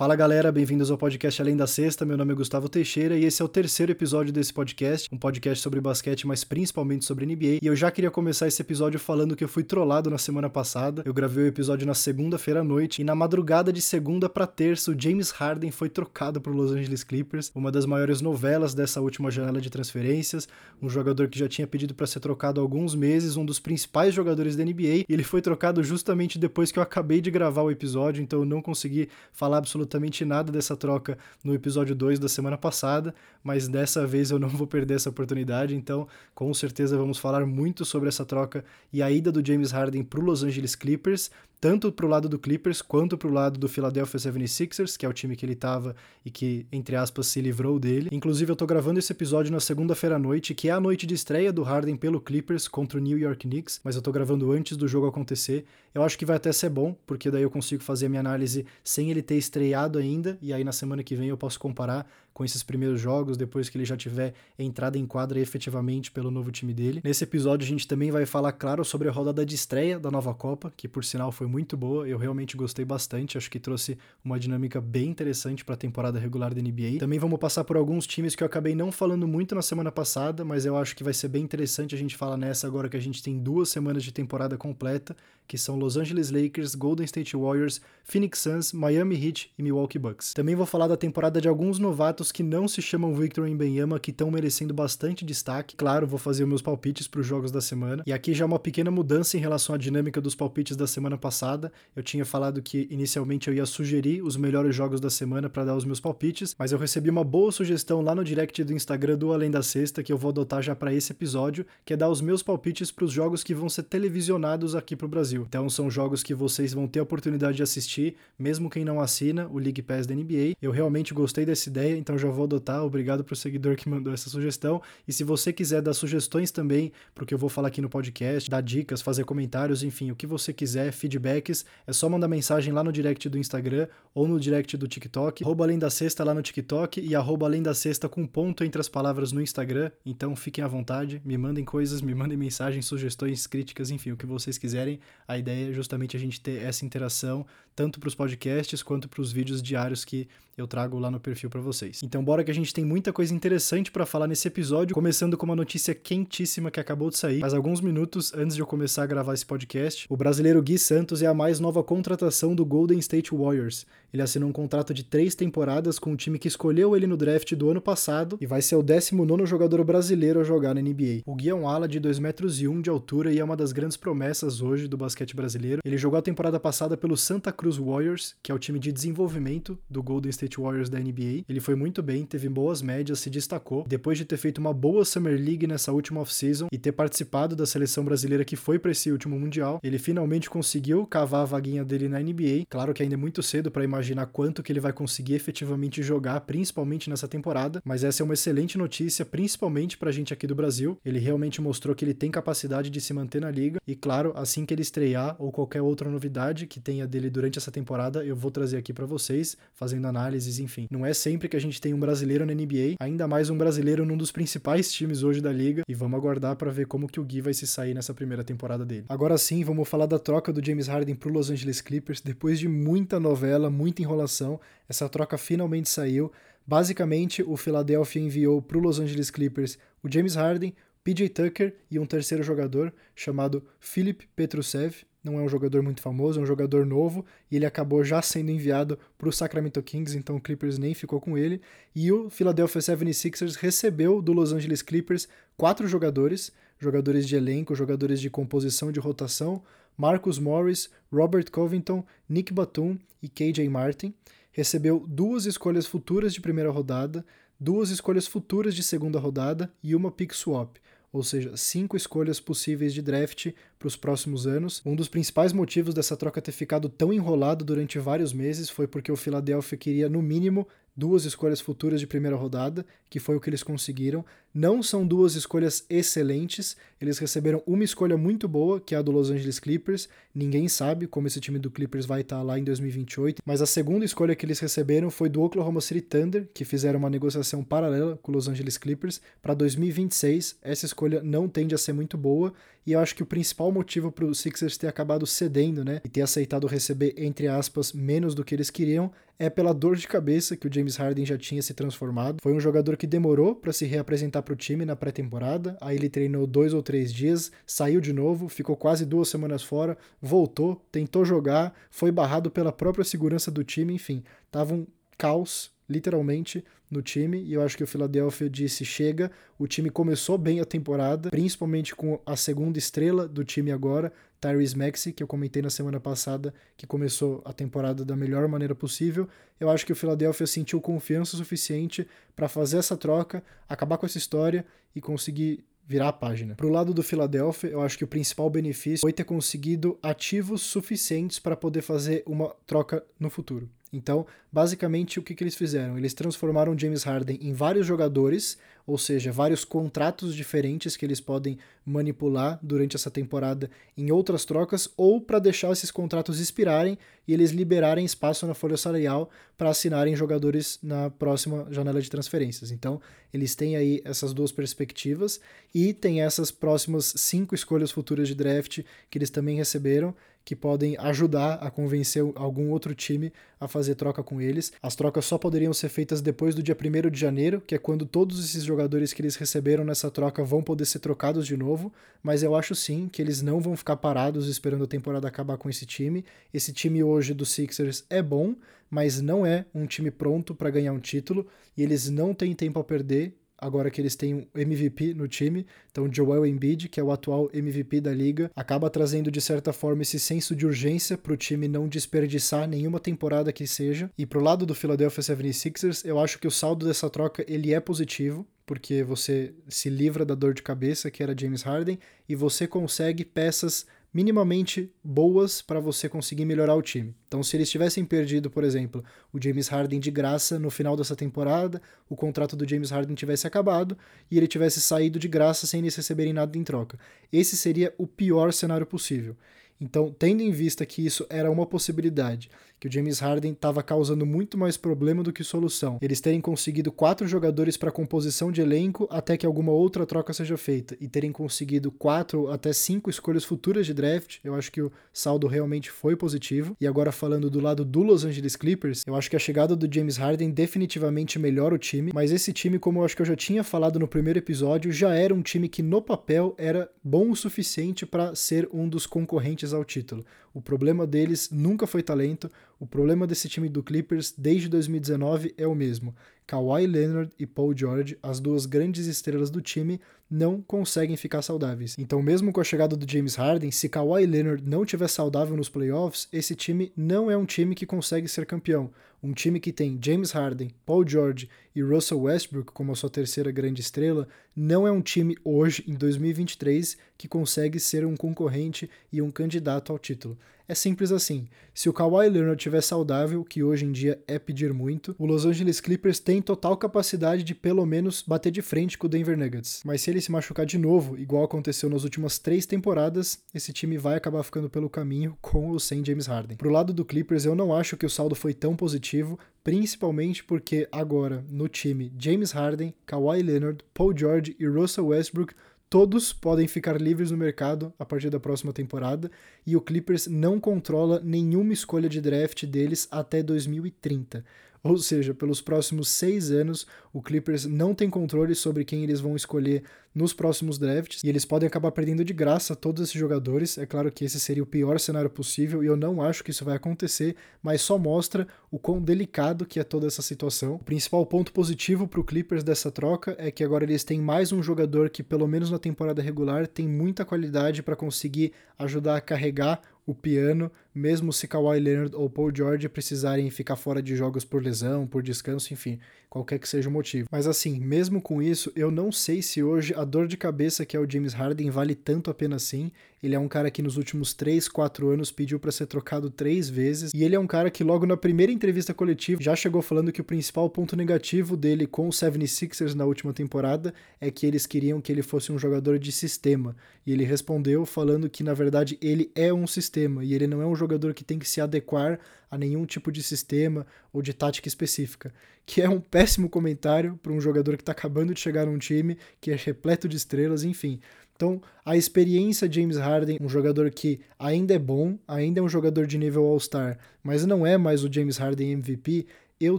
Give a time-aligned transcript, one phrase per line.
[0.00, 2.06] Fala galera, bem-vindos ao podcast Além da Sexta.
[2.06, 5.62] Meu nome é Gustavo Teixeira e esse é o terceiro episódio desse podcast, um podcast
[5.62, 7.58] sobre basquete, mas principalmente sobre NBA.
[7.60, 11.02] E eu já queria começar esse episódio falando que eu fui trollado na semana passada.
[11.04, 14.90] Eu gravei o episódio na segunda-feira à noite e na madrugada de segunda para terça,
[14.90, 19.30] o James Harden foi trocado para Los Angeles Clippers, uma das maiores novelas dessa última
[19.30, 20.48] janela de transferências,
[20.80, 24.14] um jogador que já tinha pedido para ser trocado há alguns meses, um dos principais
[24.14, 27.70] jogadores da NBA, e ele foi trocado justamente depois que eu acabei de gravar o
[27.70, 29.89] episódio, então eu não consegui falar absolutamente
[30.24, 34.66] nada dessa troca no episódio 2 da semana passada, mas dessa vez eu não vou
[34.66, 39.32] perder essa oportunidade, então com certeza vamos falar muito sobre essa troca e a ida
[39.32, 41.30] do James Harden para o Los Angeles Clippers,
[41.60, 45.08] tanto para o lado do Clippers quanto para o lado do Philadelphia 76ers, que é
[45.08, 48.08] o time que ele estava e que, entre aspas, se livrou dele.
[48.10, 51.14] Inclusive, eu estou gravando esse episódio na segunda-feira à noite, que é a noite de
[51.14, 54.76] estreia do Harden pelo Clippers contra o New York Knicks, mas eu estou gravando antes
[54.76, 55.66] do jogo acontecer.
[55.94, 58.64] Eu acho que vai até ser bom, porque daí eu consigo fazer a minha análise
[58.82, 62.44] sem ele ter estreado ainda, e aí na semana que vem eu posso comparar com
[62.44, 66.72] esses primeiros jogos, depois que ele já tiver entrada em quadra efetivamente pelo novo time
[66.72, 67.00] dele.
[67.04, 70.32] Nesse episódio a gente também vai falar, claro, sobre a rodada de estreia da nova
[70.34, 74.38] Copa, que por sinal foi muito boa, eu realmente gostei bastante, acho que trouxe uma
[74.38, 76.98] dinâmica bem interessante para a temporada regular da NBA.
[76.98, 80.44] Também vamos passar por alguns times que eu acabei não falando muito na semana passada,
[80.44, 83.00] mas eu acho que vai ser bem interessante a gente falar nessa agora que a
[83.00, 87.80] gente tem duas semanas de temporada completa, que são Los Angeles Lakers, Golden State Warriors,
[88.04, 90.32] Phoenix Suns, Miami Heat e Milwaukee Bucks.
[90.32, 94.10] Também vou falar da temporada de alguns novatos que não se chamam Victor Wembanyama, que
[94.10, 95.76] estão merecendo bastante destaque.
[95.76, 98.02] Claro, vou fazer meus palpites para os jogos da semana.
[98.04, 101.70] E aqui já uma pequena mudança em relação à dinâmica dos palpites da semana passada.
[101.94, 105.76] Eu tinha falado que inicialmente eu ia sugerir os melhores jogos da semana para dar
[105.76, 109.32] os meus palpites, mas eu recebi uma boa sugestão lá no direct do Instagram do
[109.32, 112.20] Além da Sexta que eu vou adotar já para esse episódio, que é dar os
[112.20, 115.10] meus palpites para os jogos que vão ser televisionados aqui para o.
[115.10, 115.44] Brasil.
[115.46, 119.48] Então são jogos que vocês vão ter a oportunidade de assistir, mesmo quem não assina
[119.48, 120.54] o League Pass da NBA.
[120.62, 122.84] Eu realmente gostei dessa ideia, então já vou adotar.
[122.84, 124.80] Obrigado pro seguidor que mandou essa sugestão.
[125.06, 128.48] E se você quiser dar sugestões também pro que eu vou falar aqui no podcast,
[128.50, 132.82] dar dicas, fazer comentários, enfim, o que você quiser, feedbacks, é só mandar mensagem lá
[132.82, 135.44] no direct do Instagram ou no direct do TikTok.
[135.44, 138.80] Arroba Além da Sexta lá no TikTok e arroba Além da Sexta com ponto entre
[138.80, 139.90] as palavras no Instagram.
[140.04, 144.26] Então fiquem à vontade, me mandem coisas, me mandem mensagens, sugestões, críticas, enfim, o que
[144.26, 145.00] vocês quiserem.
[145.26, 149.22] A ideia é justamente a gente ter essa interação tanto para os podcasts quanto para
[149.22, 150.28] os vídeos diários que
[150.60, 152.02] eu trago lá no perfil para vocês.
[152.02, 155.46] Então bora que a gente tem muita coisa interessante para falar nesse episódio, começando com
[155.46, 159.06] uma notícia quentíssima que acabou de sair, faz alguns minutos antes de eu começar a
[159.06, 160.06] gravar esse podcast.
[160.08, 163.86] O brasileiro Gui Santos é a mais nova contratação do Golden State Warriors.
[164.12, 167.54] Ele assinou um contrato de três temporadas com o time que escolheu ele no draft
[167.54, 171.22] do ano passado e vai ser o 19 jogador brasileiro a jogar na NBA.
[171.24, 173.56] O Gui é um ala de 2 metros e 1 de altura e é uma
[173.56, 175.80] das grandes promessas hoje do basquete brasileiro.
[175.84, 179.78] Ele jogou a temporada passada pelo Santa Cruz Warriors, que é o time de desenvolvimento
[179.88, 181.44] do Golden State Warriors da NBA.
[181.48, 183.84] Ele foi muito bem, teve boas médias, se destacou.
[183.86, 187.66] Depois de ter feito uma boa Summer League nessa última off-season e ter participado da
[187.66, 192.08] seleção brasileira que foi para esse último Mundial, ele finalmente conseguiu cavar a vaguinha dele
[192.08, 192.64] na NBA.
[192.68, 196.40] Claro que ainda é muito cedo para imaginar quanto que ele vai conseguir efetivamente jogar,
[196.42, 200.98] principalmente nessa temporada, mas essa é uma excelente notícia, principalmente pra gente aqui do Brasil.
[201.04, 204.66] Ele realmente mostrou que ele tem capacidade de se manter na liga e claro, assim
[204.66, 208.50] que ele estrear ou qualquer outra novidade que tenha dele durante essa temporada, eu vou
[208.50, 210.86] trazer aqui para vocês, fazendo análises, enfim.
[210.90, 214.06] Não é sempre que a gente tem um brasileiro na NBA, ainda mais um brasileiro
[214.06, 217.24] num dos principais times hoje da liga, e vamos aguardar para ver como que o
[217.24, 219.04] Gui vai se sair nessa primeira temporada dele.
[219.08, 222.68] Agora sim, vamos falar da troca do James Harden pro Los Angeles Clippers, depois de
[222.68, 226.30] muita novela, muita enrolação, essa troca finalmente saiu.
[226.66, 232.06] Basicamente, o Philadelphia enviou pro Los Angeles Clippers o James Harden, PJ Tucker e um
[232.06, 237.24] terceiro jogador chamado Philip Petrusev, não é um jogador muito famoso, é um jogador novo,
[237.50, 241.20] e ele acabou já sendo enviado para o Sacramento Kings, então o Clippers nem ficou
[241.20, 241.60] com ele.
[241.94, 248.20] E o Philadelphia 76ers recebeu do Los Angeles Clippers quatro jogadores, jogadores de elenco, jogadores
[248.20, 249.62] de composição de rotação,
[249.96, 254.14] Marcus Morris, Robert Covington, Nick Batum e KJ Martin.
[254.52, 257.24] Recebeu duas escolhas futuras de primeira rodada,
[257.58, 260.76] duas escolhas futuras de segunda rodada e uma pick swap
[261.12, 264.80] ou seja, cinco escolhas possíveis de draft para os próximos anos.
[264.86, 269.10] Um dos principais motivos dessa troca ter ficado tão enrolado durante vários meses foi porque
[269.10, 273.50] o Philadelphia queria, no mínimo, duas escolhas futuras de primeira rodada, que foi o que
[273.50, 274.24] eles conseguiram.
[274.52, 279.12] Não são duas escolhas excelentes, eles receberam uma escolha muito boa, que é a do
[279.12, 280.08] Los Angeles Clippers.
[280.34, 284.04] Ninguém sabe como esse time do Clippers vai estar lá em 2028, mas a segunda
[284.04, 288.32] escolha que eles receberam foi do Oklahoma City Thunder, que fizeram uma negociação paralela com
[288.32, 290.56] o Los Angeles Clippers para 2026.
[290.62, 292.52] Essa escolha não tende a ser muito boa,
[292.86, 296.00] e eu acho que o principal principal motivo para o Sixers ter acabado cedendo, né,
[296.04, 300.06] e ter aceitado receber, entre aspas, menos do que eles queriam, é pela dor de
[300.06, 302.36] cabeça que o James Harden já tinha se transformado.
[302.42, 306.08] Foi um jogador que demorou para se reapresentar para o time na pré-temporada, aí ele
[306.08, 311.24] treinou dois ou três dias, saiu de novo, ficou quase duas semanas fora, voltou, tentou
[311.24, 317.42] jogar, foi barrado pela própria segurança do time, enfim, tava um caos literalmente, no time,
[317.42, 319.30] e eu acho que o Philadelphia disse: chega.
[319.58, 324.76] O time começou bem a temporada, principalmente com a segunda estrela do time agora, Tyrese
[324.76, 329.28] Maxey, que eu comentei na semana passada, que começou a temporada da melhor maneira possível.
[329.58, 334.18] Eu acho que o Philadelphia sentiu confiança suficiente para fazer essa troca, acabar com essa
[334.18, 334.64] história
[334.94, 336.54] e conseguir virar a página.
[336.54, 341.38] Pro lado do Philadelphia, eu acho que o principal benefício foi ter conseguido ativos suficientes
[341.38, 343.68] para poder fazer uma troca no futuro.
[343.92, 345.98] Então, basicamente, o que, que eles fizeram?
[345.98, 348.56] Eles transformaram James Harden em vários jogadores,
[348.86, 354.88] ou seja, vários contratos diferentes que eles podem manipular durante essa temporada em outras trocas,
[354.96, 356.96] ou para deixar esses contratos expirarem
[357.26, 359.28] e eles liberarem espaço na folha salarial
[359.58, 362.70] para assinarem jogadores na próxima janela de transferências.
[362.70, 363.00] Então,
[363.34, 365.40] eles têm aí essas duas perspectivas
[365.74, 370.14] e tem essas próximas cinco escolhas futuras de draft que eles também receberam
[370.44, 374.72] que podem ajudar a convencer algum outro time a fazer troca com eles.
[374.82, 378.06] As trocas só poderiam ser feitas depois do dia 1 de janeiro, que é quando
[378.06, 381.92] todos esses jogadores que eles receberam nessa troca vão poder ser trocados de novo,
[382.22, 385.68] mas eu acho sim que eles não vão ficar parados esperando a temporada acabar com
[385.68, 386.24] esse time.
[386.52, 388.54] Esse time hoje do Sixers é bom,
[388.90, 391.46] mas não é um time pronto para ganhar um título
[391.76, 395.66] e eles não têm tempo a perder agora que eles têm um MVP no time.
[395.90, 400.02] Então, Joel Embiid, que é o atual MVP da liga, acaba trazendo de certa forma
[400.02, 404.10] esse senso de urgência para o time não desperdiçar nenhuma temporada que seja.
[404.16, 407.80] E pro lado do Philadelphia 76ers, eu acho que o saldo dessa troca ele é
[407.80, 411.98] positivo porque você se livra da dor de cabeça que era James Harden
[412.28, 417.14] e você consegue peças minimamente boas para você conseguir melhorar o time.
[417.28, 421.14] Então, se eles tivessem perdido, por exemplo, o James Harden de graça no final dessa
[421.14, 423.96] temporada, o contrato do James Harden tivesse acabado
[424.30, 426.98] e ele tivesse saído de graça sem eles receberem nada em troca.
[427.32, 429.36] Esse seria o pior cenário possível.
[429.80, 434.24] Então, tendo em vista que isso era uma possibilidade que o James Harden estava causando
[434.24, 435.98] muito mais problema do que solução.
[436.00, 440.56] Eles terem conseguido quatro jogadores para composição de elenco até que alguma outra troca seja
[440.56, 444.90] feita e terem conseguido quatro até cinco escolhas futuras de draft, eu acho que o
[445.12, 446.74] saldo realmente foi positivo.
[446.80, 449.92] E agora falando do lado do Los Angeles Clippers, eu acho que a chegada do
[449.92, 453.36] James Harden definitivamente melhora o time, mas esse time, como eu acho que eu já
[453.36, 457.36] tinha falado no primeiro episódio, já era um time que no papel era bom o
[457.36, 460.24] suficiente para ser um dos concorrentes ao título.
[460.52, 462.50] O problema deles nunca foi talento,
[462.80, 466.16] o problema desse time do Clippers desde 2019 é o mesmo.
[466.46, 470.00] Kawhi Leonard e Paul George, as duas grandes estrelas do time,
[470.30, 471.94] não conseguem ficar saudáveis.
[471.98, 475.68] Então, mesmo com a chegada do James Harden, se Kawhi Leonard não estiver saudável nos
[475.68, 478.90] playoffs, esse time não é um time que consegue ser campeão.
[479.22, 483.52] Um time que tem James Harden, Paul George e Russell Westbrook como a sua terceira
[483.52, 489.22] grande estrela, não é um time hoje, em 2023, que consegue ser um concorrente e
[489.22, 490.38] um candidato ao título.
[490.70, 491.48] É simples assim.
[491.74, 495.44] Se o Kawhi Leonard estiver saudável, que hoje em dia é pedir muito, o Los
[495.44, 499.82] Angeles Clippers tem total capacidade de pelo menos bater de frente com o Denver Nuggets.
[499.84, 503.98] Mas se ele se machucar de novo, igual aconteceu nas últimas três temporadas, esse time
[503.98, 506.56] vai acabar ficando pelo caminho com ou sem James Harden.
[506.56, 510.88] Pro lado do Clippers, eu não acho que o saldo foi tão positivo, principalmente porque
[510.90, 515.54] agora no time James Harden, Kawhi Leonard, Paul George e Russell Westbrook
[515.90, 519.28] todos podem ficar livres no mercado a partir da próxima temporada
[519.66, 524.44] e o Clippers não controla nenhuma escolha de draft deles até 2030.
[524.82, 529.36] Ou seja, pelos próximos seis anos, o Clippers não tem controle sobre quem eles vão
[529.36, 529.82] escolher
[530.14, 533.78] nos próximos drafts e eles podem acabar perdendo de graça todos esses jogadores.
[533.78, 536.64] É claro que esse seria o pior cenário possível e eu não acho que isso
[536.64, 540.74] vai acontecer, mas só mostra o quão delicado que é toda essa situação.
[540.74, 544.50] O principal ponto positivo para o Clippers dessa troca é que agora eles têm mais
[544.50, 549.20] um jogador que, pelo menos na temporada regular, tem muita qualidade para conseguir ajudar a
[549.20, 554.44] carregar o piano, mesmo se Kawhi Leonard ou Paul George precisarem ficar fora de jogos
[554.44, 557.28] por lesão, por descanso, enfim, qualquer que seja o motivo.
[557.30, 560.96] Mas assim, mesmo com isso, eu não sei se hoje a dor de cabeça que
[560.96, 562.92] é o James Harden vale tanto a pena assim.
[563.22, 566.70] Ele é um cara que nos últimos 3, 4 anos pediu para ser trocado três
[566.70, 567.10] vezes.
[567.12, 570.22] E ele é um cara que logo na primeira entrevista coletiva já chegou falando que
[570.22, 575.00] o principal ponto negativo dele com o 76ers na última temporada é que eles queriam
[575.00, 576.74] que ele fosse um jogador de sistema.
[577.04, 580.66] E ele respondeu falando que na verdade ele é um sistema e ele não é
[580.66, 582.18] um jogador que tem que se adequar
[582.50, 585.32] a nenhum tipo de sistema ou de tática específica,
[585.64, 589.16] que é um péssimo comentário para um jogador que está acabando de chegar num time
[589.40, 591.00] que é repleto de estrelas, enfim
[591.36, 596.06] Então, a experiência James Harden, um jogador que ainda é bom, ainda é um jogador
[596.06, 599.26] de nível All-Star, mas não é mais o James Harden MVP,
[599.60, 599.78] eu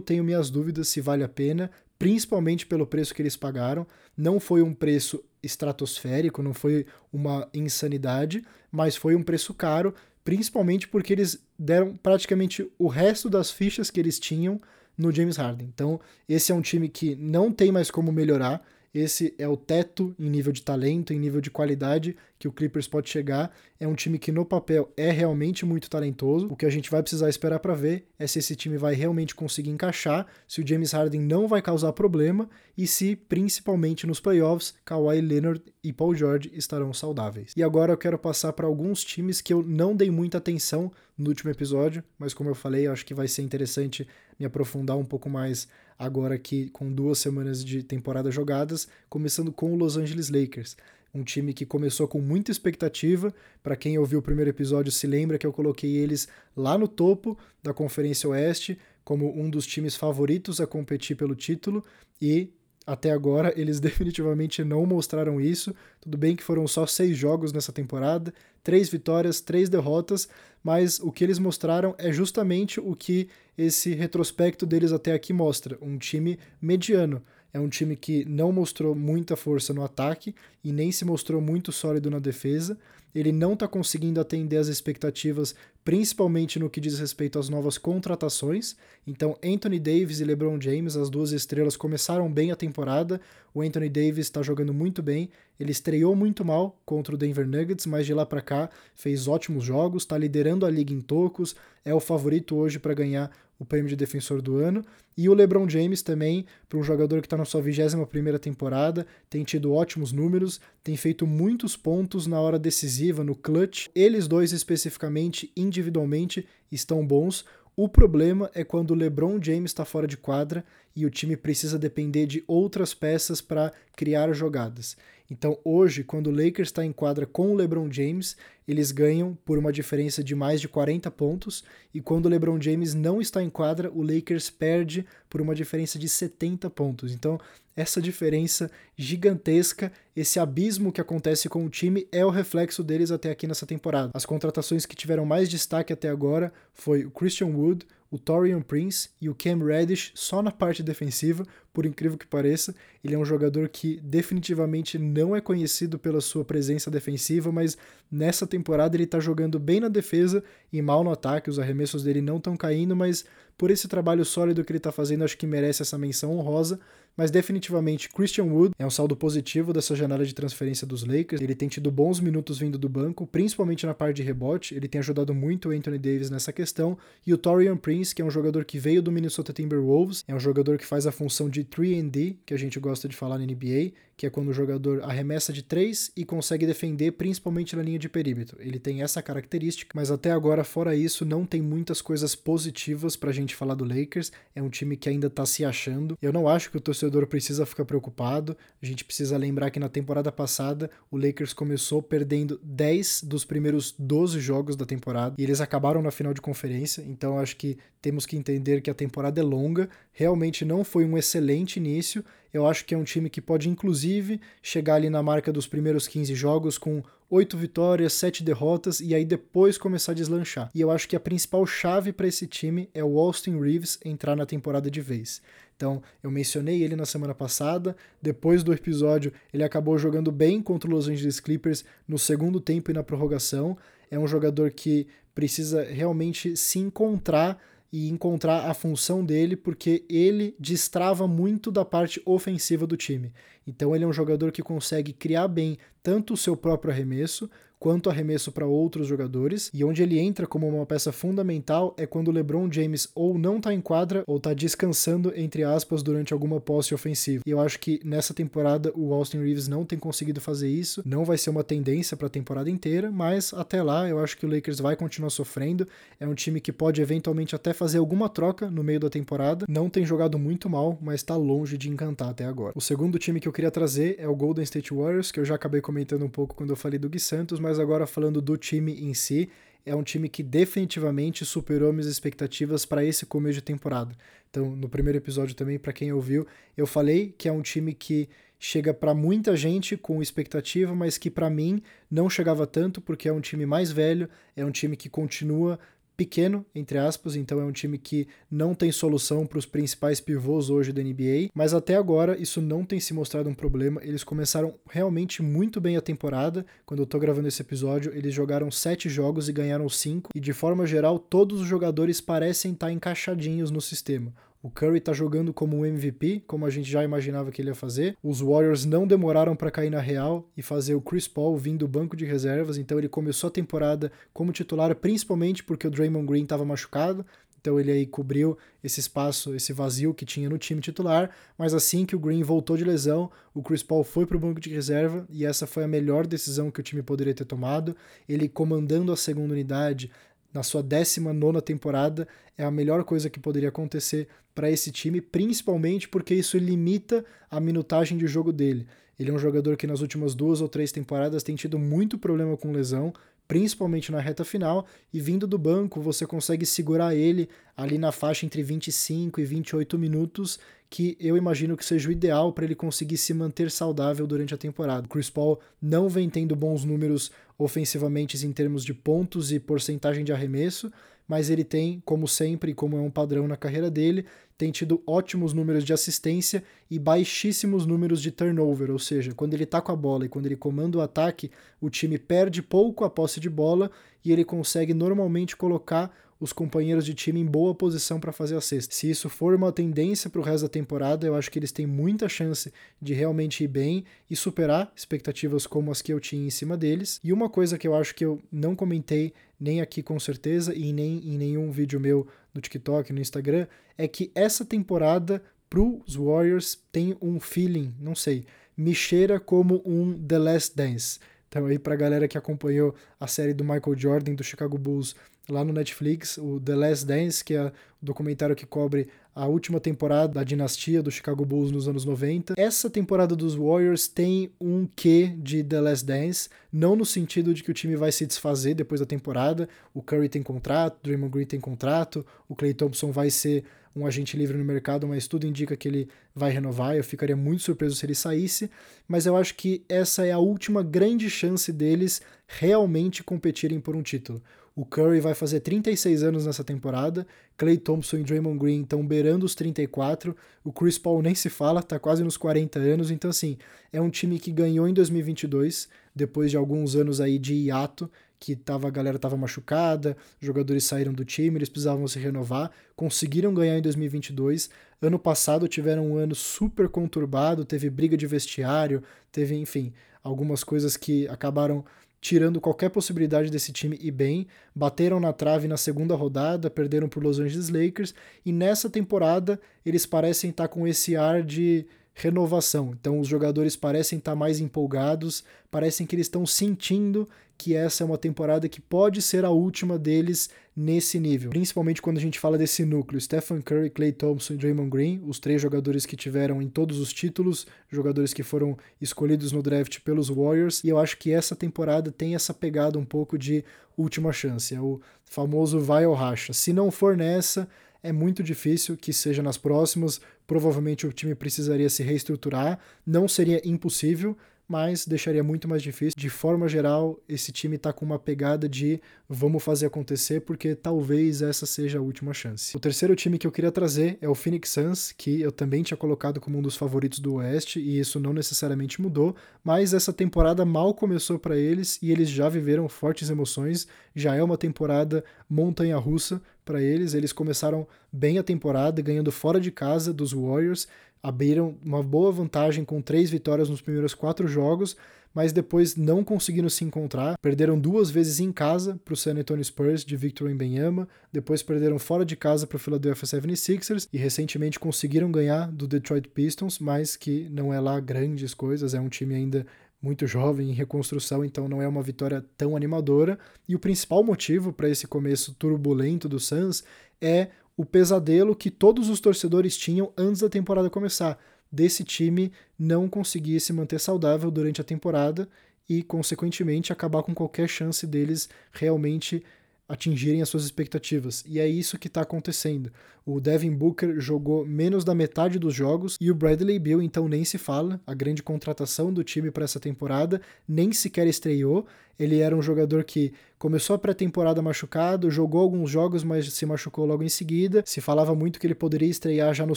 [0.00, 3.86] tenho minhas dúvidas se vale a pena, principalmente pelo preço que eles pagaram.
[4.16, 9.94] Não foi um preço estratosférico, não foi uma insanidade, mas foi um preço caro,
[10.24, 14.60] principalmente porque eles deram praticamente o resto das fichas que eles tinham
[14.96, 15.68] no James Harden.
[15.72, 18.62] Então, esse é um time que não tem mais como melhorar.
[18.94, 22.86] Esse é o teto em nível de talento, em nível de qualidade que o Clippers
[22.86, 23.54] pode chegar.
[23.80, 26.48] É um time que no papel é realmente muito talentoso.
[26.50, 29.34] O que a gente vai precisar esperar para ver é se esse time vai realmente
[29.34, 34.74] conseguir encaixar, se o James Harden não vai causar problema e se, principalmente nos playoffs,
[34.84, 37.52] Kawhi Leonard e Paul George estarão saudáveis.
[37.56, 41.30] E agora eu quero passar para alguns times que eu não dei muita atenção no
[41.30, 44.06] último episódio, mas como eu falei, eu acho que vai ser interessante
[44.38, 45.68] me aprofundar um pouco mais
[46.02, 50.76] agora aqui com duas semanas de temporada jogadas, começando com o Los Angeles Lakers.
[51.14, 53.32] Um time que começou com muita expectativa.
[53.62, 57.38] Para quem ouviu o primeiro episódio se lembra que eu coloquei eles lá no topo
[57.62, 61.84] da Conferência Oeste como um dos times favoritos a competir pelo título
[62.20, 62.50] e
[62.84, 65.72] até agora eles definitivamente não mostraram isso.
[66.00, 70.28] Tudo bem que foram só seis jogos nessa temporada, três vitórias, três derrotas,
[70.64, 75.78] mas o que eles mostraram é justamente o que esse retrospecto deles até aqui mostra:
[75.80, 77.22] um time mediano.
[77.52, 81.70] É um time que não mostrou muita força no ataque e nem se mostrou muito
[81.70, 82.78] sólido na defesa.
[83.14, 85.54] Ele não está conseguindo atender às expectativas,
[85.84, 88.74] principalmente no que diz respeito às novas contratações.
[89.06, 93.20] Então, Anthony Davis e LeBron James, as duas estrelas, começaram bem a temporada.
[93.52, 95.28] O Anthony Davis está jogando muito bem.
[95.60, 99.62] Ele estreou muito mal contra o Denver Nuggets, mas de lá para cá fez ótimos
[99.62, 101.54] jogos, está liderando a liga em tocos,
[101.84, 103.30] é o favorito hoje para ganhar
[103.62, 104.84] o prêmio de defensor do ano.
[105.16, 109.44] E o LeBron James também, para um jogador que está na sua 21ª temporada, tem
[109.44, 113.88] tido ótimos números, tem feito muitos pontos na hora decisiva, no clutch.
[113.94, 117.44] Eles dois especificamente, individualmente, estão bons.
[117.76, 121.78] O problema é quando o LeBron James está fora de quadra e o time precisa
[121.78, 124.96] depender de outras peças para criar jogadas.
[125.32, 128.36] Então, hoje, quando o Lakers está em quadra com o LeBron James,
[128.68, 132.92] eles ganham por uma diferença de mais de 40 pontos, e quando o LeBron James
[132.92, 137.14] não está em quadra, o Lakers perde por uma diferença de 70 pontos.
[137.14, 137.40] Então,
[137.74, 143.30] essa diferença gigantesca, esse abismo que acontece com o time é o reflexo deles até
[143.30, 144.10] aqui nessa temporada.
[144.12, 149.08] As contratações que tiveram mais destaque até agora foi o Christian Wood, o Torian Prince
[149.18, 152.74] e o Cam Reddish só na parte defensiva, por incrível que pareça.
[153.02, 157.78] Ele é um jogador que definitivamente não é conhecido pela sua presença defensiva, mas
[158.10, 161.48] nessa temporada ele está jogando bem na defesa e mal no ataque.
[161.48, 163.24] Os arremessos dele não estão caindo, mas
[163.56, 166.78] por esse trabalho sólido que ele está fazendo, acho que merece essa menção honrosa
[167.16, 171.40] mas definitivamente Christian Wood é um saldo positivo dessa janela de transferência dos Lakers.
[171.40, 174.74] Ele tem tido bons minutos vindo do banco, principalmente na parte de rebote.
[174.74, 176.96] Ele tem ajudado muito o Anthony Davis nessa questão.
[177.26, 180.40] E o Torian Prince, que é um jogador que veio do Minnesota Timberwolves, é um
[180.40, 183.92] jogador que faz a função de 3D, que a gente gosta de falar na NBA,
[184.22, 188.08] que é quando o jogador arremessa de 3 e consegue defender principalmente na linha de
[188.08, 188.56] perímetro.
[188.60, 193.32] Ele tem essa característica, mas até agora, fora isso, não tem muitas coisas positivas pra
[193.32, 194.30] gente falar do Lakers.
[194.54, 196.16] É um time que ainda tá se achando.
[196.22, 198.56] Eu não acho que o torcedor precisa ficar preocupado.
[198.80, 203.92] A gente precisa lembrar que na temporada passada o Lakers começou perdendo 10 dos primeiros
[203.98, 207.02] 12 jogos da temporada e eles acabaram na final de conferência.
[207.02, 209.88] Então acho que temos que entender que a temporada é longa.
[210.12, 212.24] Realmente não foi um excelente início.
[212.52, 216.06] Eu acho que é um time que pode, inclusive, chegar ali na marca dos primeiros
[216.06, 220.70] 15 jogos com oito vitórias, sete derrotas e aí depois começar a deslanchar.
[220.74, 224.36] E eu acho que a principal chave para esse time é o Austin Reeves entrar
[224.36, 225.40] na temporada de vez.
[225.74, 227.96] Então, eu mencionei ele na semana passada.
[228.20, 232.90] Depois do episódio, ele acabou jogando bem contra os Los Angeles Clippers no segundo tempo
[232.90, 233.78] e na prorrogação.
[234.10, 237.58] É um jogador que precisa realmente se encontrar
[237.92, 243.32] e encontrar a função dele, porque ele destrava muito da parte ofensiva do time.
[243.66, 247.50] Então ele é um jogador que consegue criar bem tanto o seu próprio arremesso,
[247.82, 252.28] quanto arremesso para outros jogadores, e onde ele entra como uma peça fundamental é quando
[252.28, 256.60] o LeBron James ou não está em quadra ou está descansando, entre aspas, durante alguma
[256.60, 257.42] posse ofensiva.
[257.44, 261.24] E eu acho que nessa temporada o Austin Reeves não tem conseguido fazer isso, não
[261.24, 264.48] vai ser uma tendência para a temporada inteira, mas até lá eu acho que o
[264.48, 265.84] Lakers vai continuar sofrendo.
[266.20, 269.66] É um time que pode eventualmente até fazer alguma troca no meio da temporada.
[269.68, 272.74] Não tem jogado muito mal, mas está longe de encantar até agora.
[272.76, 275.56] O segundo time que eu queria trazer é o Golden State Warriors, que eu já
[275.56, 278.92] acabei comentando um pouco quando eu falei do Gui Santos, mas agora falando do time
[279.02, 279.48] em si,
[279.84, 284.14] é um time que definitivamente superou minhas expectativas para esse começo de temporada.
[284.50, 288.28] Então, no primeiro episódio também, para quem ouviu, eu falei que é um time que
[288.58, 293.32] chega para muita gente com expectativa, mas que para mim não chegava tanto porque é
[293.32, 295.80] um time mais velho, é um time que continua
[296.16, 300.70] pequeno, entre aspas, então é um time que não tem solução para os principais pivôs
[300.70, 304.00] hoje da NBA, mas até agora isso não tem se mostrado um problema.
[304.04, 306.64] Eles começaram realmente muito bem a temporada.
[306.84, 310.52] Quando eu tô gravando esse episódio, eles jogaram sete jogos e ganharam cinco, e de
[310.52, 314.32] forma geral, todos os jogadores parecem estar encaixadinhos no sistema.
[314.62, 317.74] O Curry tá jogando como um MVP, como a gente já imaginava que ele ia
[317.74, 318.16] fazer.
[318.22, 321.88] Os Warriors não demoraram para cair na real e fazer o Chris Paul vindo do
[321.88, 326.44] banco de reservas, então ele começou a temporada como titular, principalmente porque o Draymond Green
[326.44, 327.26] estava machucado.
[327.60, 332.04] Então ele aí cobriu esse espaço, esse vazio que tinha no time titular, mas assim
[332.04, 335.24] que o Green voltou de lesão, o Chris Paul foi para o banco de reserva
[335.30, 337.96] e essa foi a melhor decisão que o time poderia ter tomado.
[338.28, 340.10] Ele comandando a segunda unidade,
[340.52, 346.08] na sua 19 temporada, é a melhor coisa que poderia acontecer para esse time, principalmente
[346.08, 348.86] porque isso limita a minutagem de jogo dele.
[349.18, 352.56] Ele é um jogador que nas últimas duas ou três temporadas tem tido muito problema
[352.56, 353.12] com lesão,
[353.46, 358.46] principalmente na reta final, e vindo do banco você consegue segurar ele ali na faixa
[358.46, 363.16] entre 25 e 28 minutos, que eu imagino que seja o ideal para ele conseguir
[363.16, 365.06] se manter saudável durante a temporada.
[365.06, 367.30] O Chris Paul não vem tendo bons números
[367.62, 370.92] ofensivamente em termos de pontos e porcentagem de arremesso,
[371.26, 374.26] mas ele tem, como sempre, como é um padrão na carreira dele,
[374.58, 379.64] tem tido ótimos números de assistência e baixíssimos números de turnover, ou seja, quando ele
[379.64, 381.50] está com a bola e quando ele comanda o ataque,
[381.80, 383.90] o time perde pouco a posse de bola
[384.24, 388.60] e ele consegue normalmente colocar os companheiros de time em boa posição para fazer a
[388.60, 388.92] cesta.
[388.92, 391.86] Se isso for uma tendência para o resto da temporada, eu acho que eles têm
[391.86, 396.50] muita chance de realmente ir bem e superar expectativas como as que eu tinha em
[396.50, 397.20] cima deles.
[397.22, 400.92] E uma coisa que eu acho que eu não comentei nem aqui com certeza e
[400.92, 406.16] nem em nenhum vídeo meu no TikTok, no Instagram, é que essa temporada para os
[406.16, 408.44] Warriors tem um feeling, não sei,
[408.76, 411.20] me cheira como um The Last Dance.
[411.48, 415.14] Então aí pra galera que acompanhou a série do Michael Jordan do Chicago Bulls
[415.48, 419.80] lá no Netflix, o The Last Dance, que é o documentário que cobre a última
[419.80, 422.54] temporada da dinastia do Chicago Bulls nos anos 90.
[422.56, 427.62] Essa temporada dos Warriors tem um quê de The Last Dance, não no sentido de
[427.62, 431.32] que o time vai se desfazer depois da temporada, o Curry tem contrato, o Draymond
[431.32, 435.46] Green tem contrato, o Klay Thompson vai ser um agente livre no mercado, mas tudo
[435.46, 436.96] indica que ele vai renovar.
[436.96, 438.70] Eu ficaria muito surpreso se ele saísse,
[439.06, 444.02] mas eu acho que essa é a última grande chance deles realmente competirem por um
[444.02, 444.42] título.
[444.74, 447.26] O Curry vai fazer 36 anos nessa temporada,
[447.58, 451.82] Clay Thompson e Draymond Green estão beirando os 34, o Chris Paul nem se fala,
[451.82, 453.58] tá quase nos 40 anos, então assim,
[453.92, 458.10] é um time que ganhou em 2022, depois de alguns anos aí de hiato,
[458.42, 463.54] que tava, a galera estava machucada, jogadores saíram do time, eles precisavam se renovar, conseguiram
[463.54, 464.68] ganhar em 2022.
[465.00, 469.92] Ano passado tiveram um ano super conturbado, teve briga de vestiário, teve, enfim,
[470.24, 471.84] algumas coisas que acabaram
[472.22, 477.20] tirando qualquer possibilidade desse time ir bem, bateram na trave na segunda rodada, perderam por
[477.20, 478.14] Los Angeles Lakers
[478.46, 482.94] e nessa temporada eles parecem estar com esse ar de renovação.
[482.98, 487.28] Então os jogadores parecem estar mais empolgados, parecem que eles estão sentindo
[487.62, 491.50] que essa é uma temporada que pode ser a última deles nesse nível.
[491.50, 495.38] Principalmente quando a gente fala desse núcleo, Stephen Curry, Klay Thompson e Draymond Green, os
[495.38, 500.28] três jogadores que tiveram em todos os títulos, jogadores que foram escolhidos no draft pelos
[500.28, 503.64] Warriors, e eu acho que essa temporada tem essa pegada um pouco de
[503.96, 506.52] última chance, é o famoso vai ou racha.
[506.52, 507.68] Se não for nessa,
[508.02, 510.20] é muito difícil que seja nas próximas.
[510.48, 512.80] Provavelmente o time precisaria se reestruturar.
[513.06, 514.36] Não seria impossível,
[514.72, 516.14] mas deixaria muito mais difícil.
[516.16, 521.42] De forma geral, esse time está com uma pegada de vamos fazer acontecer, porque talvez
[521.42, 522.74] essa seja a última chance.
[522.74, 525.96] O terceiro time que eu queria trazer é o Phoenix Suns, que eu também tinha
[525.96, 530.64] colocado como um dos favoritos do Oeste, e isso não necessariamente mudou, mas essa temporada
[530.64, 533.86] mal começou para eles e eles já viveram fortes emoções.
[534.14, 537.12] Já é uma temporada montanha-russa para eles.
[537.12, 540.88] Eles começaram bem a temporada, ganhando fora de casa dos Warriors,
[541.22, 544.96] abriram uma boa vantagem com três vitórias nos primeiros quatro jogos,
[545.34, 547.38] mas depois não conseguiram se encontrar.
[547.40, 551.98] Perderam duas vezes em casa para o San Antonio Spurs de Victor Wembanyama, depois perderam
[551.98, 557.16] fora de casa para o Philadelphia 76ers e recentemente conseguiram ganhar do Detroit Pistons, mas
[557.16, 559.66] que não é lá grandes coisas, é um time ainda
[560.02, 563.38] muito jovem em reconstrução, então não é uma vitória tão animadora.
[563.68, 566.82] E o principal motivo para esse começo turbulento do Suns
[567.20, 567.48] é
[567.82, 571.38] o pesadelo que todos os torcedores tinham antes da temporada começar,
[571.70, 575.48] desse time não conseguir se manter saudável durante a temporada
[575.88, 579.42] e, consequentemente, acabar com qualquer chance deles realmente
[579.88, 581.44] atingirem as suas expectativas.
[581.46, 582.90] E é isso que está acontecendo.
[583.24, 587.44] O Devin Booker jogou menos da metade dos jogos e o Bradley Beal então nem
[587.44, 588.00] se fala.
[588.06, 591.86] A grande contratação do time para essa temporada nem sequer estreou.
[592.18, 597.06] Ele era um jogador que começou a pré-temporada machucado, jogou alguns jogos, mas se machucou
[597.06, 597.82] logo em seguida.
[597.86, 599.76] Se falava muito que ele poderia estrear já no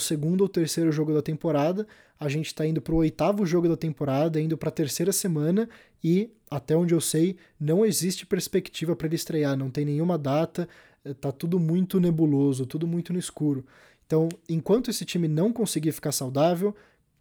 [0.00, 1.86] segundo ou terceiro jogo da temporada.
[2.18, 5.68] A gente está indo para o oitavo jogo da temporada, indo para a terceira semana
[6.02, 10.68] e, até onde eu sei, não existe perspectiva para ele estrear, não tem nenhuma data,
[11.04, 13.64] eh, tá tudo muito nebuloso, tudo muito no escuro.
[14.06, 16.74] Então, enquanto esse time não conseguir ficar saudável,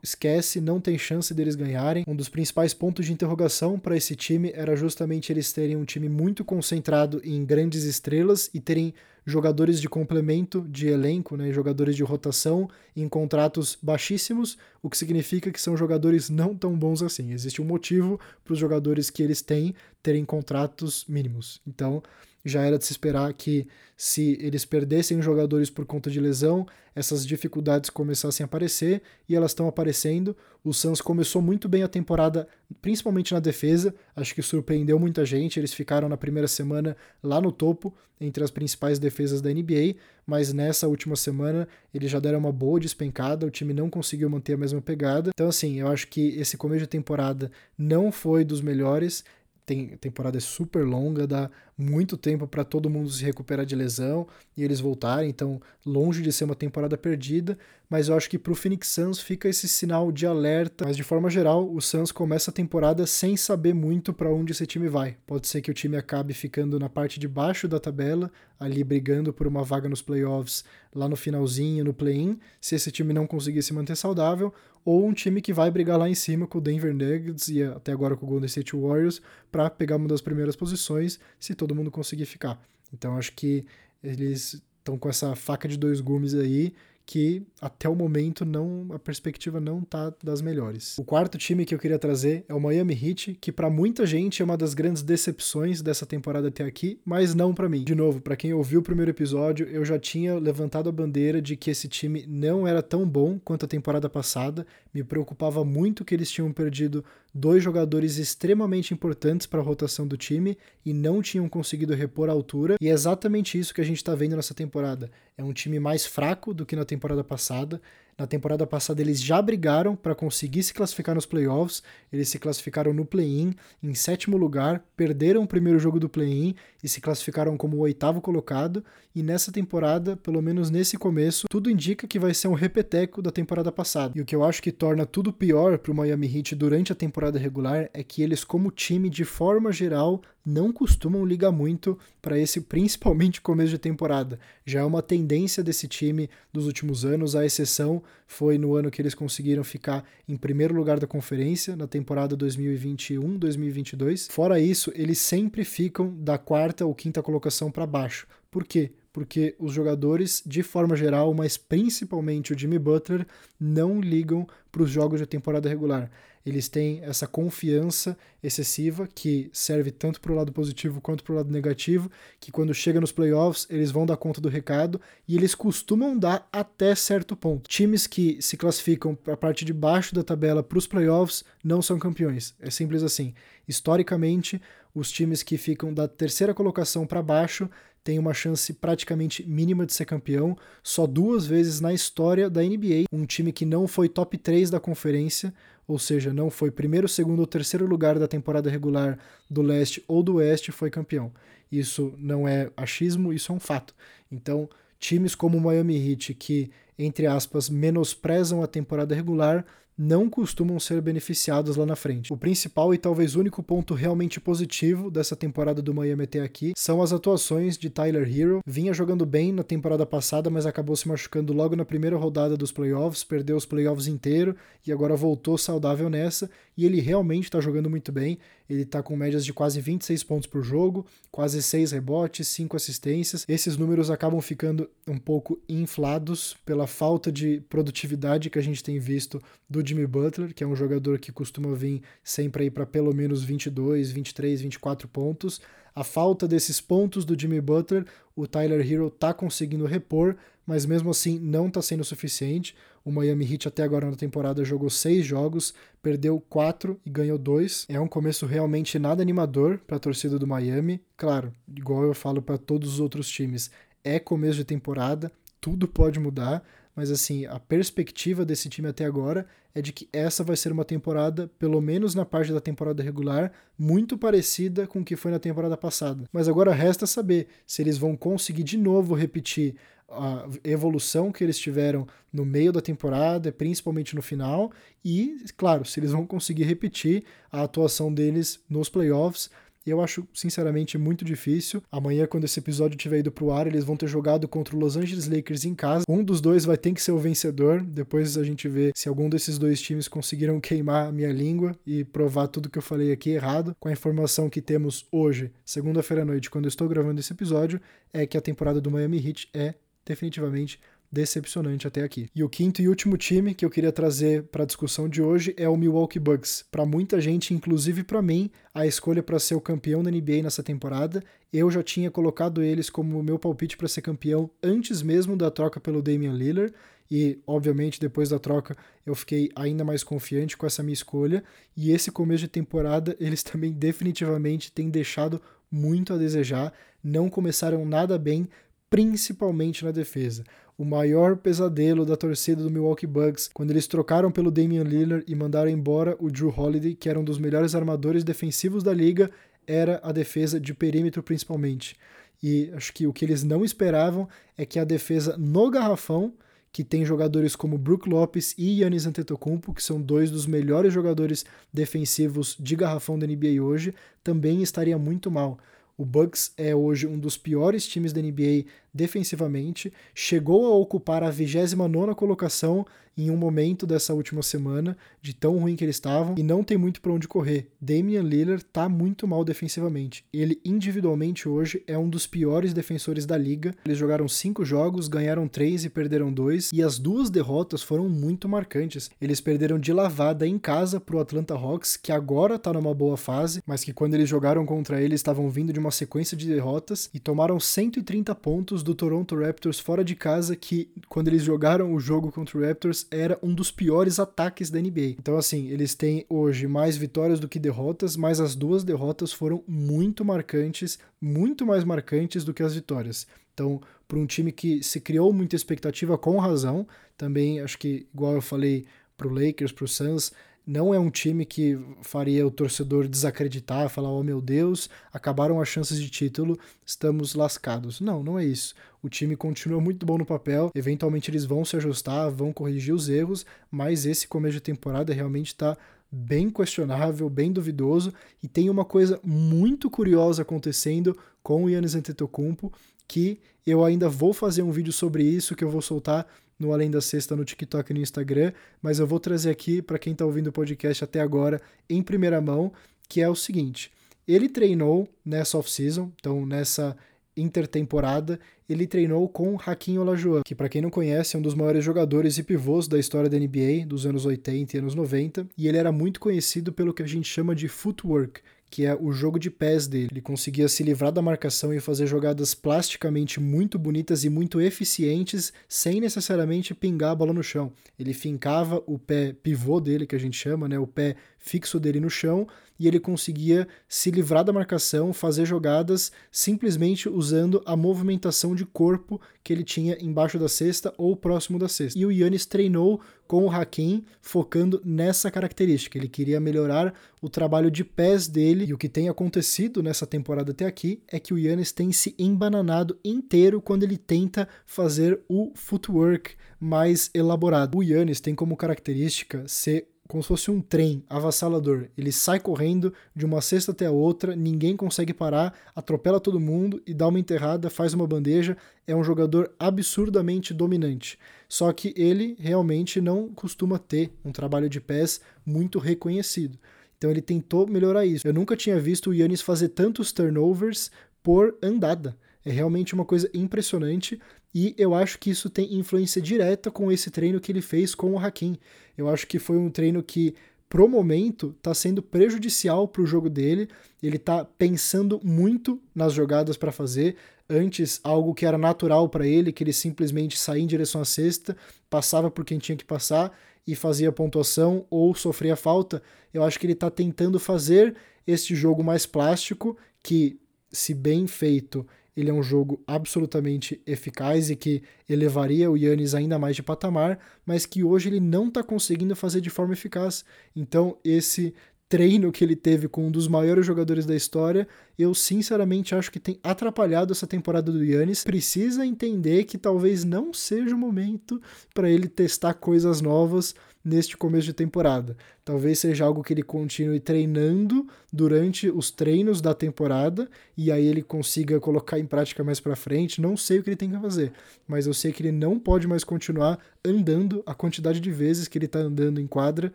[0.03, 2.03] esquece, não tem chance deles ganharem.
[2.07, 6.07] Um dos principais pontos de interrogação para esse time era justamente eles terem um time
[6.07, 8.93] muito concentrado em grandes estrelas e terem
[9.25, 15.51] jogadores de complemento de elenco, né, jogadores de rotação em contratos baixíssimos, o que significa
[15.51, 17.33] que são jogadores não tão bons assim.
[17.33, 21.59] Existe um motivo para os jogadores que eles têm terem contratos mínimos.
[21.65, 22.03] Então,
[22.45, 27.25] já era de se esperar que se eles perdessem jogadores por conta de lesão, essas
[27.25, 30.37] dificuldades começassem a aparecer e elas estão aparecendo.
[30.63, 32.47] O Suns começou muito bem a temporada,
[32.81, 35.59] principalmente na defesa, acho que surpreendeu muita gente.
[35.59, 40.53] Eles ficaram na primeira semana lá no topo, entre as principais defesas da NBA, mas
[40.53, 44.57] nessa última semana eles já deram uma boa despencada, o time não conseguiu manter a
[44.57, 45.31] mesma pegada.
[45.33, 49.23] Então, assim, eu acho que esse começo de temporada não foi dos melhores
[49.65, 54.27] tem, temporada é super longa, dá muito tempo para todo mundo se recuperar de lesão
[54.55, 57.57] e eles voltarem, então longe de ser uma temporada perdida,
[57.89, 61.03] mas eu acho que para o Phoenix Suns fica esse sinal de alerta, mas de
[61.03, 65.17] forma geral, o Suns começa a temporada sem saber muito para onde esse time vai.
[65.27, 69.33] Pode ser que o time acabe ficando na parte de baixo da tabela, ali brigando
[69.33, 73.61] por uma vaga nos playoffs lá no finalzinho, no play-in, se esse time não conseguir
[73.61, 76.93] se manter saudável, ou um time que vai brigar lá em cima com o Denver
[76.93, 79.19] Nuggets e até agora com o Golden State Warriors
[79.51, 82.61] para pegar uma das primeiras posições, se mundo conseguir ficar.
[82.93, 83.65] Então acho que
[84.03, 86.73] eles estão com essa faca de dois gumes aí
[87.05, 90.97] que até o momento não a perspectiva não tá das melhores.
[90.97, 94.41] O quarto time que eu queria trazer é o Miami Heat, que para muita gente
[94.41, 97.83] é uma das grandes decepções dessa temporada até aqui, mas não para mim.
[97.83, 101.55] De novo, para quem ouviu o primeiro episódio, eu já tinha levantado a bandeira de
[101.55, 104.65] que esse time não era tão bom quanto a temporada passada.
[104.91, 110.15] Me preocupava muito que eles tinham perdido dois jogadores extremamente importantes para a rotação do
[110.15, 112.77] time e não tinham conseguido repor a altura.
[112.79, 115.11] E é exatamente isso que a gente está vendo nessa temporada.
[115.37, 117.81] É um time mais fraco do que na temporada passada.
[118.17, 122.93] Na temporada passada eles já brigaram para conseguir se classificar nos playoffs, eles se classificaram
[122.93, 127.75] no play-in em sétimo lugar, perderam o primeiro jogo do play-in e se classificaram como
[127.75, 128.85] o oitavo colocado.
[129.13, 133.31] E nessa temporada, pelo menos nesse começo, tudo indica que vai ser um repeteco da
[133.31, 134.13] temporada passada.
[134.17, 136.95] E o que eu acho que torna tudo pior para o Miami Heat durante a
[136.95, 142.39] temporada regular é que eles, como time, de forma geral, não costumam ligar muito para
[142.39, 144.39] esse principalmente começo de temporada.
[144.65, 149.01] Já é uma tendência desse time dos últimos anos, a exceção foi no ano que
[149.01, 154.31] eles conseguiram ficar em primeiro lugar da conferência, na temporada 2021-2022.
[154.31, 158.27] Fora isso, eles sempre ficam da quarta ou quinta colocação para baixo.
[158.51, 158.91] Por quê?
[159.15, 163.25] Porque os jogadores, de forma geral, mas principalmente o Jimmy Butler,
[163.57, 166.11] não ligam para os jogos de temporada regular
[166.45, 171.35] eles têm essa confiança excessiva que serve tanto para o lado positivo quanto para o
[171.37, 175.55] lado negativo, que quando chega nos playoffs eles vão dar conta do recado e eles
[175.55, 177.67] costumam dar até certo ponto.
[177.67, 181.81] Times que se classificam para a parte de baixo da tabela para os playoffs não
[181.81, 182.53] são campeões.
[182.59, 183.33] É simples assim.
[183.67, 184.61] Historicamente,
[184.93, 187.67] os times que ficam da terceira colocação para baixo
[188.05, 190.55] têm uma chance praticamente mínima de ser campeão.
[190.81, 194.79] Só duas vezes na história da NBA, um time que não foi top 3 da
[194.79, 195.53] conferência
[195.87, 200.23] ou seja, não foi primeiro, segundo ou terceiro lugar da temporada regular do leste ou
[200.23, 201.31] do oeste, foi campeão.
[201.71, 203.93] Isso não é achismo, isso é um fato.
[204.31, 204.67] Então,
[204.99, 209.63] times como o Miami Heat, que, entre aspas, menosprezam a temporada regular,
[209.97, 212.33] não costumam ser beneficiados lá na frente.
[212.33, 217.01] O principal e talvez único ponto realmente positivo dessa temporada do Miami até aqui são
[217.01, 218.59] as atuações de Tyler Hero.
[218.65, 222.71] Vinha jogando bem na temporada passada, mas acabou se machucando logo na primeira rodada dos
[222.71, 224.55] playoffs, perdeu os playoffs inteiro
[224.85, 226.49] e agora voltou saudável nessa.
[226.77, 228.37] E ele realmente está jogando muito bem.
[228.69, 233.45] Ele está com médias de quase 26 pontos por jogo, quase 6 rebotes, 5 assistências.
[233.47, 238.99] Esses números acabam ficando um pouco inflados pela falta de produtividade que a gente tem
[238.99, 243.13] visto do Jimmy Butler, que é um jogador que costuma vir sempre aí para pelo
[243.13, 245.61] menos 22, 23, 24 pontos.
[245.95, 251.09] A falta desses pontos do Jimmy Butler, o Tyler Hero tá conseguindo repor, mas mesmo
[251.09, 252.75] assim não está sendo suficiente.
[253.03, 257.85] O Miami Heat até agora na temporada jogou seis jogos, perdeu quatro e ganhou dois.
[257.87, 260.99] É um começo realmente nada animador para a torcida do Miami.
[261.15, 263.69] Claro, igual eu falo para todos os outros times,
[264.03, 266.63] é começo de temporada, tudo pode mudar,
[266.95, 270.85] mas assim, a perspectiva desse time até agora é de que essa vai ser uma
[270.85, 275.39] temporada, pelo menos na parte da temporada regular, muito parecida com o que foi na
[275.39, 276.23] temporada passada.
[276.31, 279.75] Mas agora resta saber se eles vão conseguir de novo repetir
[280.07, 284.71] a evolução que eles tiveram no meio da temporada, principalmente no final,
[285.03, 289.49] e, claro, se eles vão conseguir repetir a atuação deles nos playoffs,
[289.91, 291.81] eu acho, sinceramente, muito difícil.
[291.91, 294.97] Amanhã, quando esse episódio tiver ido pro ar, eles vão ter jogado contra o Los
[294.97, 296.05] Angeles Lakers em casa.
[296.09, 297.81] Um dos dois vai ter que ser o vencedor.
[297.81, 302.03] Depois a gente vê se algum desses dois times conseguiram queimar a minha língua e
[302.03, 303.75] provar tudo que eu falei aqui errado.
[303.79, 307.79] Com a informação que temos hoje, segunda-feira à noite, quando eu estou gravando esse episódio,
[308.13, 310.79] é que a temporada do Miami Heat é definitivamente
[311.11, 312.29] decepcionante até aqui.
[312.35, 315.53] E o quinto e último time que eu queria trazer para a discussão de hoje
[315.57, 316.65] é o Milwaukee Bucks.
[316.69, 320.61] Para muita gente, inclusive para mim, a escolha para ser o campeão da NBA nessa
[320.61, 325.49] temporada, eu já tinha colocado eles como meu palpite para ser campeão antes mesmo da
[325.49, 326.73] troca pelo Damian Lillard.
[327.09, 331.43] E, obviamente, depois da troca, eu fiquei ainda mais confiante com essa minha escolha.
[331.77, 335.41] E esse começo de temporada, eles também definitivamente têm deixado
[335.71, 336.73] muito a desejar.
[337.03, 338.49] Não começaram nada bem,
[338.89, 340.43] principalmente na defesa
[340.77, 345.33] o maior pesadelo da torcida do Milwaukee Bucks quando eles trocaram pelo Damian Lillard e
[345.33, 349.31] mandaram embora o Drew Holiday, que era um dos melhores armadores defensivos da liga,
[349.65, 351.95] era a defesa de perímetro principalmente.
[352.43, 356.33] E acho que o que eles não esperavam é que a defesa no garrafão,
[356.71, 361.45] que tem jogadores como Brook Lopes e Yannis Antetokounmpo, que são dois dos melhores jogadores
[361.73, 365.57] defensivos de garrafão da NBA hoje, também estaria muito mal.
[365.97, 371.29] O Bucks é hoje um dos piores times da NBA defensivamente, chegou a ocupar a
[371.29, 372.85] 29 colocação
[373.17, 376.77] em um momento dessa última semana, de tão ruim que eles estavam, e não tem
[376.77, 377.69] muito para onde correr.
[377.79, 380.25] Damian Lillard tá muito mal defensivamente.
[380.33, 383.73] Ele individualmente hoje é um dos piores defensores da liga.
[383.85, 388.49] Eles jogaram cinco jogos, ganharam três e perderam dois, e as duas derrotas foram muito
[388.49, 389.09] marcantes.
[389.21, 393.61] Eles perderam de lavada em casa pro Atlanta Hawks, que agora tá numa boa fase,
[393.65, 397.19] mas que quando eles jogaram contra ele estavam vindo de uma sequência de derrotas e
[397.19, 402.31] tomaram 130 pontos do Toronto Raptors fora de casa, que quando eles jogaram o jogo
[402.31, 405.15] contra o Raptors era um dos piores ataques da NBA.
[405.19, 409.63] Então, assim, eles têm hoje mais vitórias do que derrotas, mas as duas derrotas foram
[409.67, 413.25] muito marcantes, muito mais marcantes do que as vitórias.
[413.53, 418.35] Então, para um time que se criou muita expectativa com razão, também acho que, igual
[418.35, 418.85] eu falei
[419.17, 420.31] para o Lakers, para o Suns,
[420.65, 425.67] não é um time que faria o torcedor desacreditar, falar, oh meu Deus, acabaram as
[425.67, 428.01] chances de título, estamos lascados.
[428.01, 428.73] Não, não é isso.
[429.03, 433.07] O time continua muito bom no papel, eventualmente eles vão se ajustar, vão corrigir os
[433.07, 435.77] erros, mas esse começo de temporada realmente está
[436.11, 442.73] bem questionável, bem duvidoso, e tem uma coisa muito curiosa acontecendo com o Yannis Antetokounmpo,
[443.07, 446.25] que eu ainda vou fazer um vídeo sobre isso que eu vou soltar
[446.59, 449.99] no Além da Sexta no TikTok e no Instagram, mas eu vou trazer aqui para
[449.99, 452.71] quem está ouvindo o podcast até agora em primeira mão,
[453.07, 453.91] que é o seguinte:
[454.27, 456.95] ele treinou nessa off-season, então nessa
[457.37, 461.83] intertemporada, ele treinou com Hakim Olajuwon, que para quem não conhece é um dos maiores
[461.83, 465.77] jogadores e pivôs da história da NBA dos anos 80 e anos 90, e ele
[465.77, 469.49] era muito conhecido pelo que a gente chama de footwork, que é o jogo de
[469.49, 470.09] pés dele.
[470.11, 475.53] Ele conseguia se livrar da marcação e fazer jogadas plasticamente muito bonitas e muito eficientes,
[475.67, 477.71] sem necessariamente pingar a bola no chão.
[477.97, 481.99] Ele fincava o pé pivô dele, que a gente chama, né, o pé fixo dele
[481.99, 488.53] no chão, e ele conseguia se livrar da marcação, fazer jogadas simplesmente usando a movimentação
[488.53, 491.97] de corpo que ele tinha embaixo da cesta ou próximo da cesta.
[491.97, 495.97] E o Yannis treinou com o Hakim focando nessa característica.
[495.97, 500.51] Ele queria melhorar o trabalho de pés dele, e o que tem acontecido nessa temporada
[500.51, 505.51] até aqui é que o Yannis tem se embananado inteiro quando ele tenta fazer o
[505.55, 507.77] footwork mais elaborado.
[507.77, 511.87] O Yannis tem como característica ser como se fosse um trem avassalador.
[511.97, 516.81] Ele sai correndo de uma cesta até a outra, ninguém consegue parar, atropela todo mundo
[516.85, 518.55] e dá uma enterrada, faz uma bandeja.
[518.87, 521.17] É um jogador absurdamente dominante.
[521.49, 526.57] Só que ele realmente não costuma ter um trabalho de pés muito reconhecido.
[526.97, 528.27] Então ele tentou melhorar isso.
[528.27, 530.91] Eu nunca tinha visto o Yannis fazer tantos turnovers
[531.23, 532.15] por andada.
[532.45, 534.19] É realmente uma coisa impressionante
[534.55, 538.13] e eu acho que isso tem influência direta com esse treino que ele fez com
[538.13, 538.57] o Hakim.
[538.97, 540.33] Eu acho que foi um treino que
[540.69, 543.67] pro momento, está sendo prejudicial para o jogo dele.
[544.01, 547.17] Ele está pensando muito nas jogadas para fazer.
[547.49, 551.55] Antes, algo que era natural para ele, que ele simplesmente saía em direção à cesta,
[551.89, 553.37] passava por quem tinha que passar
[553.67, 556.01] e fazia pontuação ou sofria falta.
[556.33, 560.39] Eu acho que ele está tentando fazer este jogo mais plástico, que,
[560.71, 566.39] se bem feito, ele é um jogo absolutamente eficaz e que elevaria o Yannis ainda
[566.39, 570.23] mais de patamar, mas que hoje ele não está conseguindo fazer de forma eficaz.
[570.55, 571.53] Então, esse
[571.89, 576.19] treino que ele teve com um dos maiores jogadores da história, eu sinceramente acho que
[576.19, 578.23] tem atrapalhado essa temporada do Yannis.
[578.23, 581.41] Precisa entender que talvez não seja o momento
[581.73, 583.53] para ele testar coisas novas
[583.85, 585.15] neste começo de temporada.
[585.45, 590.27] Talvez seja algo que ele continue treinando durante os treinos da temporada
[590.57, 593.21] e aí ele consiga colocar em prática mais para frente.
[593.21, 594.31] Não sei o que ele tem que fazer,
[594.67, 598.57] mas eu sei que ele não pode mais continuar andando a quantidade de vezes que
[598.57, 599.71] ele tá andando em quadra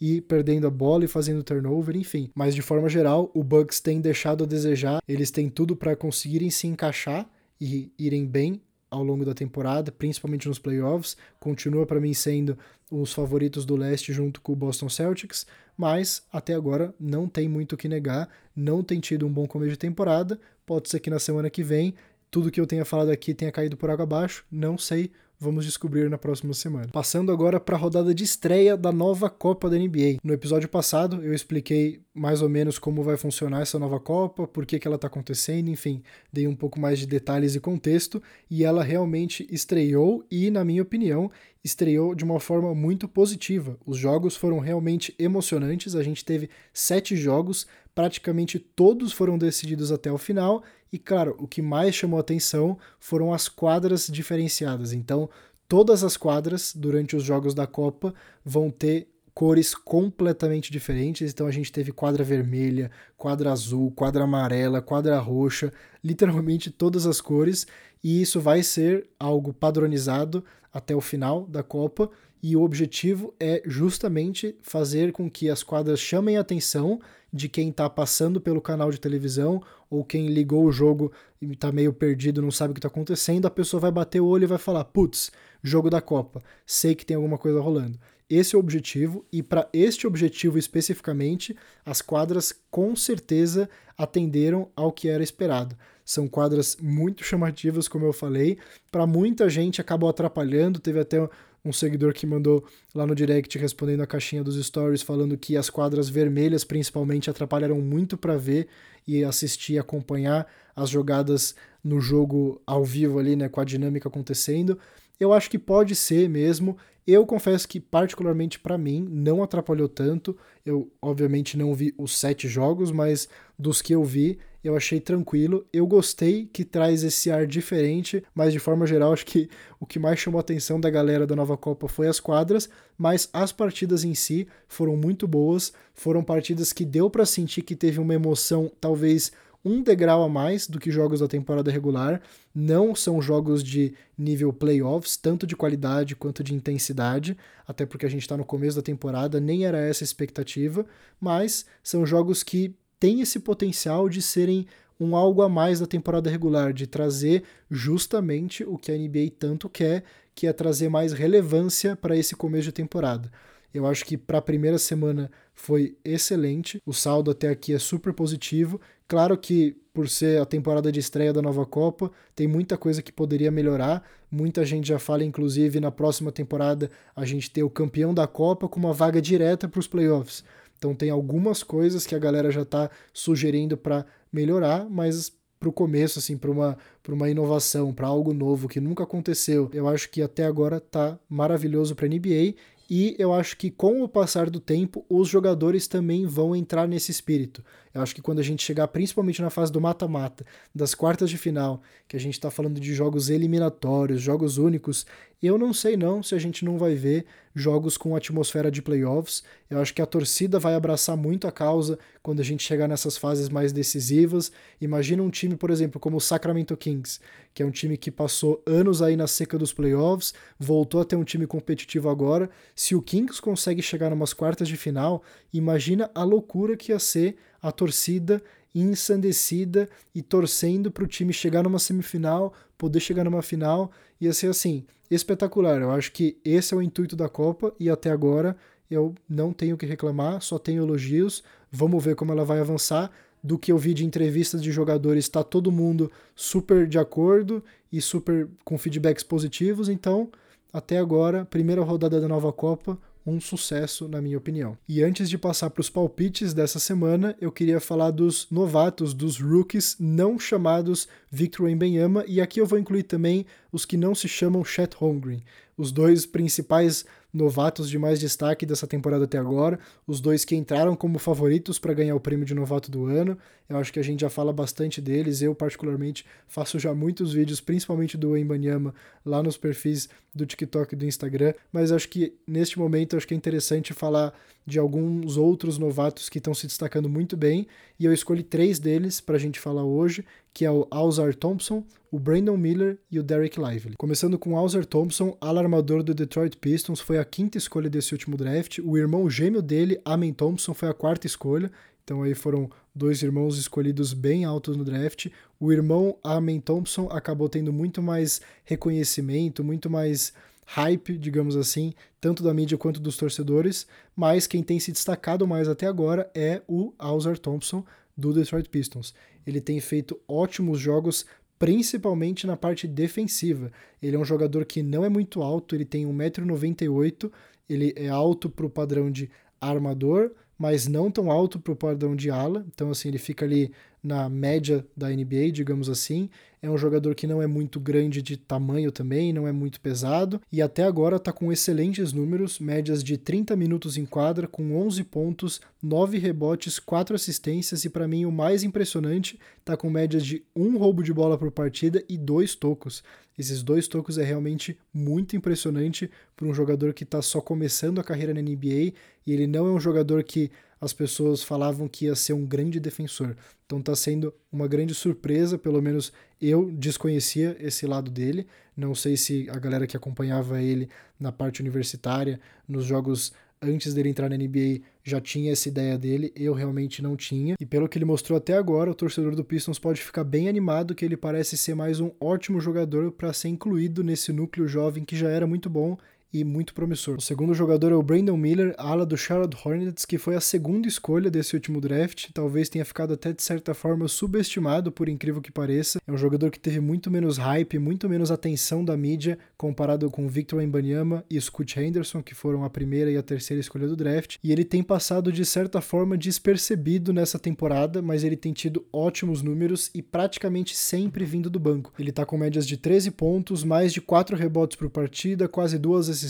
[0.00, 2.30] e perdendo a bola e fazendo turnover, enfim.
[2.34, 4.83] Mas de forma geral, o Bucks tem deixado a desejar.
[5.06, 7.28] Eles têm tudo para conseguirem se encaixar
[7.60, 11.16] e irem bem ao longo da temporada, principalmente nos playoffs.
[11.40, 12.56] Continua para mim sendo
[12.90, 17.72] os favoritos do leste junto com o Boston Celtics, mas até agora não tem muito
[17.72, 20.38] o que negar, não tem tido um bom começo de temporada.
[20.64, 21.94] Pode ser que na semana que vem
[22.30, 26.08] tudo que eu tenha falado aqui tenha caído por água abaixo, não sei, Vamos descobrir
[26.08, 26.88] na próxima semana.
[26.92, 30.18] Passando agora para a rodada de estreia da nova Copa da NBA.
[30.22, 34.64] No episódio passado, eu expliquei mais ou menos como vai funcionar essa nova Copa, por
[34.64, 38.64] que, que ela está acontecendo, enfim, dei um pouco mais de detalhes e contexto, e
[38.64, 41.30] ela realmente estreou e, na minha opinião,
[41.64, 43.78] estreou de uma forma muito positiva.
[43.86, 50.12] Os jogos foram realmente emocionantes, a gente teve sete jogos, praticamente todos foram decididos até
[50.12, 54.92] o final, e claro, o que mais chamou atenção foram as quadras diferenciadas.
[54.92, 55.30] Então,
[55.66, 61.32] todas as quadras durante os jogos da Copa vão ter cores completamente diferentes.
[61.32, 65.72] Então a gente teve quadra vermelha, quadra azul, quadra amarela, quadra roxa,
[66.02, 67.66] literalmente todas as cores,
[68.02, 72.10] e isso vai ser algo padronizado até o final da Copa.
[72.42, 77.00] E o objetivo é justamente fazer com que as quadras chamem a atenção
[77.32, 81.10] de quem está passando pelo canal de televisão ou quem ligou o jogo
[81.40, 84.26] e está meio perdido, não sabe o que está acontecendo, a pessoa vai bater o
[84.26, 85.32] olho e vai falar: putz,
[85.62, 87.98] jogo da Copa, sei que tem alguma coisa rolando.
[88.28, 94.92] Esse é o objetivo, e para este objetivo especificamente, as quadras com certeza atenderam ao
[94.92, 95.76] que era esperado.
[96.04, 98.58] São quadras muito chamativas, como eu falei,
[98.90, 100.78] para muita gente acabou atrapalhando.
[100.78, 101.28] Teve até
[101.64, 102.64] um seguidor que mandou
[102.94, 107.80] lá no direct respondendo a caixinha dos stories falando que as quadras vermelhas principalmente atrapalharam
[107.80, 108.68] muito para ver
[109.06, 114.78] e assistir, acompanhar as jogadas no jogo ao vivo ali, né, com a dinâmica acontecendo.
[115.18, 116.76] Eu acho que pode ser mesmo.
[117.06, 120.36] Eu confesso que, particularmente para mim, não atrapalhou tanto.
[120.64, 125.66] Eu, obviamente, não vi os sete jogos, mas dos que eu vi, eu achei tranquilo.
[125.70, 129.48] Eu gostei que traz esse ar diferente, mas de forma geral, acho que
[129.78, 133.28] o que mais chamou a atenção da galera da nova Copa foi as quadras, mas
[133.30, 135.72] as partidas em si foram muito boas.
[135.92, 139.30] Foram partidas que deu para sentir que teve uma emoção, talvez
[139.64, 142.20] um degrau a mais do que jogos da temporada regular.
[142.54, 148.08] Não são jogos de nível playoffs, tanto de qualidade quanto de intensidade, até porque a
[148.08, 150.84] gente está no começo da temporada, nem era essa a expectativa,
[151.20, 152.74] mas são jogos que
[153.04, 154.66] têm esse potencial de serem
[154.98, 159.68] um algo a mais da temporada regular, de trazer justamente o que a NBA tanto
[159.68, 163.30] quer, que é trazer mais relevância para esse começo de temporada.
[163.74, 166.80] Eu acho que para a primeira semana foi excelente.
[166.86, 168.80] O saldo até aqui é super positivo.
[169.06, 173.12] Claro que por ser a temporada de estreia da nova Copa, tem muita coisa que
[173.12, 174.02] poderia melhorar.
[174.30, 178.66] Muita gente já fala, inclusive, na próxima temporada a gente ter o campeão da Copa
[178.66, 180.42] com uma vaga direta para os playoffs.
[180.84, 185.72] Então tem algumas coisas que a galera já está sugerindo para melhorar, mas para o
[185.72, 186.76] começo, assim, para uma,
[187.08, 191.94] uma inovação, para algo novo que nunca aconteceu, eu acho que até agora tá maravilhoso
[191.94, 192.52] para a NBA
[192.90, 197.10] e eu acho que com o passar do tempo, os jogadores também vão entrar nesse
[197.10, 197.64] espírito.
[197.94, 201.38] Eu acho que quando a gente chegar, principalmente na fase do mata-mata, das quartas de
[201.38, 205.06] final, que a gente está falando de jogos eliminatórios, jogos únicos,
[205.40, 209.44] eu não sei não se a gente não vai ver jogos com atmosfera de playoffs.
[209.68, 213.16] Eu acho que a torcida vai abraçar muito a causa quando a gente chegar nessas
[213.16, 214.50] fases mais decisivas.
[214.80, 217.20] Imagina um time, por exemplo, como o Sacramento Kings,
[217.52, 221.14] que é um time que passou anos aí na seca dos playoffs, voltou a ter
[221.14, 222.48] um time competitivo agora.
[222.74, 227.36] Se o Kings consegue chegar numas quartas de final, imagina a loucura que ia ser
[227.64, 228.42] a torcida
[228.74, 233.90] ensandecida e torcendo para o time chegar numa semifinal, poder chegar numa final,
[234.20, 235.80] ia ser assim, espetacular.
[235.80, 238.54] Eu acho que esse é o intuito da Copa e até agora
[238.90, 241.42] eu não tenho que reclamar, só tenho elogios.
[241.72, 243.10] Vamos ver como ela vai avançar.
[243.42, 247.62] Do que eu vi de entrevistas de jogadores, está todo mundo super de acordo
[247.92, 249.90] e super com feedbacks positivos.
[249.90, 250.30] Então,
[250.72, 254.76] até agora, primeira rodada da nova Copa, um sucesso, na minha opinião.
[254.88, 259.40] E antes de passar para os palpites dessa semana, eu queria falar dos novatos, dos
[259.40, 264.28] rookies não chamados Victor Wembanyama, e aqui eu vou incluir também os que não se
[264.28, 265.42] chamam Chet Holmgren,
[265.76, 267.04] os dois principais
[267.34, 271.92] novatos de mais destaque dessa temporada até agora, os dois que entraram como favoritos para
[271.92, 273.36] ganhar o prêmio de novato do ano.
[273.68, 275.42] Eu acho que a gente já fala bastante deles.
[275.42, 278.94] Eu, particularmente, faço já muitos vídeos, principalmente do Embanyama,
[279.26, 281.54] lá nos perfis do TikTok e do Instagram.
[281.72, 284.32] Mas acho que neste momento acho que é interessante falar
[284.66, 287.66] de alguns outros novatos que estão se destacando muito bem.
[287.98, 290.24] E eu escolhi três deles para a gente falar hoje,
[290.54, 293.96] que é o Alzar Thompson, o Brandon Miller e o Derek Lively.
[293.98, 298.78] Começando com Alzar Thompson, alarmador do Detroit Pistons, foi a quinta escolha desse último draft.
[298.78, 301.72] O irmão gêmeo dele, Amen Thompson, foi a quarta escolha.
[302.04, 305.26] Então aí foram dois irmãos escolhidos bem altos no draft.
[305.58, 310.32] O irmão Amen Thompson acabou tendo muito mais reconhecimento, muito mais
[310.66, 313.86] hype, digamos assim, tanto da mídia quanto dos torcedores,
[314.16, 317.84] mas quem tem se destacado mais até agora é o Alzar Thompson
[318.16, 319.14] do Detroit Pistons.
[319.46, 321.26] Ele tem feito ótimos jogos
[321.58, 323.70] principalmente na parte defensiva.
[324.02, 327.30] Ele é um jogador que não é muito alto, ele tem 1,98m,
[327.68, 332.14] ele é alto para o padrão de armador, mas não tão alto para o padrão
[332.14, 332.64] de ala.
[332.72, 333.72] Então, assim, ele fica ali
[334.04, 336.28] na média da NBA, digamos assim.
[336.60, 340.40] É um jogador que não é muito grande de tamanho também, não é muito pesado.
[340.52, 345.04] E até agora está com excelentes números, médias de 30 minutos em quadra, com 11
[345.04, 347.84] pontos, 9 rebotes, 4 assistências.
[347.84, 351.50] E para mim, o mais impressionante, está com médias de um roubo de bola por
[351.50, 353.02] partida e dois tocos.
[353.38, 358.04] Esses dois tocos é realmente muito impressionante para um jogador que está só começando a
[358.04, 358.92] carreira na NBA
[359.26, 360.50] e ele não é um jogador que
[360.84, 363.34] as pessoas falavam que ia ser um grande defensor.
[363.64, 368.46] Então está sendo uma grande surpresa, pelo menos eu desconhecia esse lado dele.
[368.76, 373.32] Não sei se a galera que acompanhava ele na parte universitária, nos jogos
[373.62, 377.56] antes dele entrar na NBA, já tinha essa ideia dele, eu realmente não tinha.
[377.58, 380.94] E pelo que ele mostrou até agora, o torcedor do Pistons pode ficar bem animado
[380.94, 385.16] que ele parece ser mais um ótimo jogador para ser incluído nesse núcleo jovem que
[385.16, 385.96] já era muito bom
[386.34, 387.18] e muito promissor.
[387.18, 390.88] O segundo jogador é o Brandon Miller, ala do Charlotte Hornets, que foi a segunda
[390.88, 392.30] escolha desse último draft.
[392.34, 396.00] Talvez tenha ficado até de certa forma subestimado, por incrível que pareça.
[396.04, 400.26] É um jogador que teve muito menos hype, muito menos atenção da mídia comparado com
[400.26, 404.38] Victor Wembanyama e Scoot Henderson, que foram a primeira e a terceira escolha do draft.
[404.42, 409.40] E ele tem passado de certa forma despercebido nessa temporada, mas ele tem tido ótimos
[409.40, 411.92] números e praticamente sempre vindo do banco.
[411.96, 416.08] Ele tá com médias de 13 pontos, mais de 4 rebotes por partida, quase duas
[416.08, 416.23] assistências,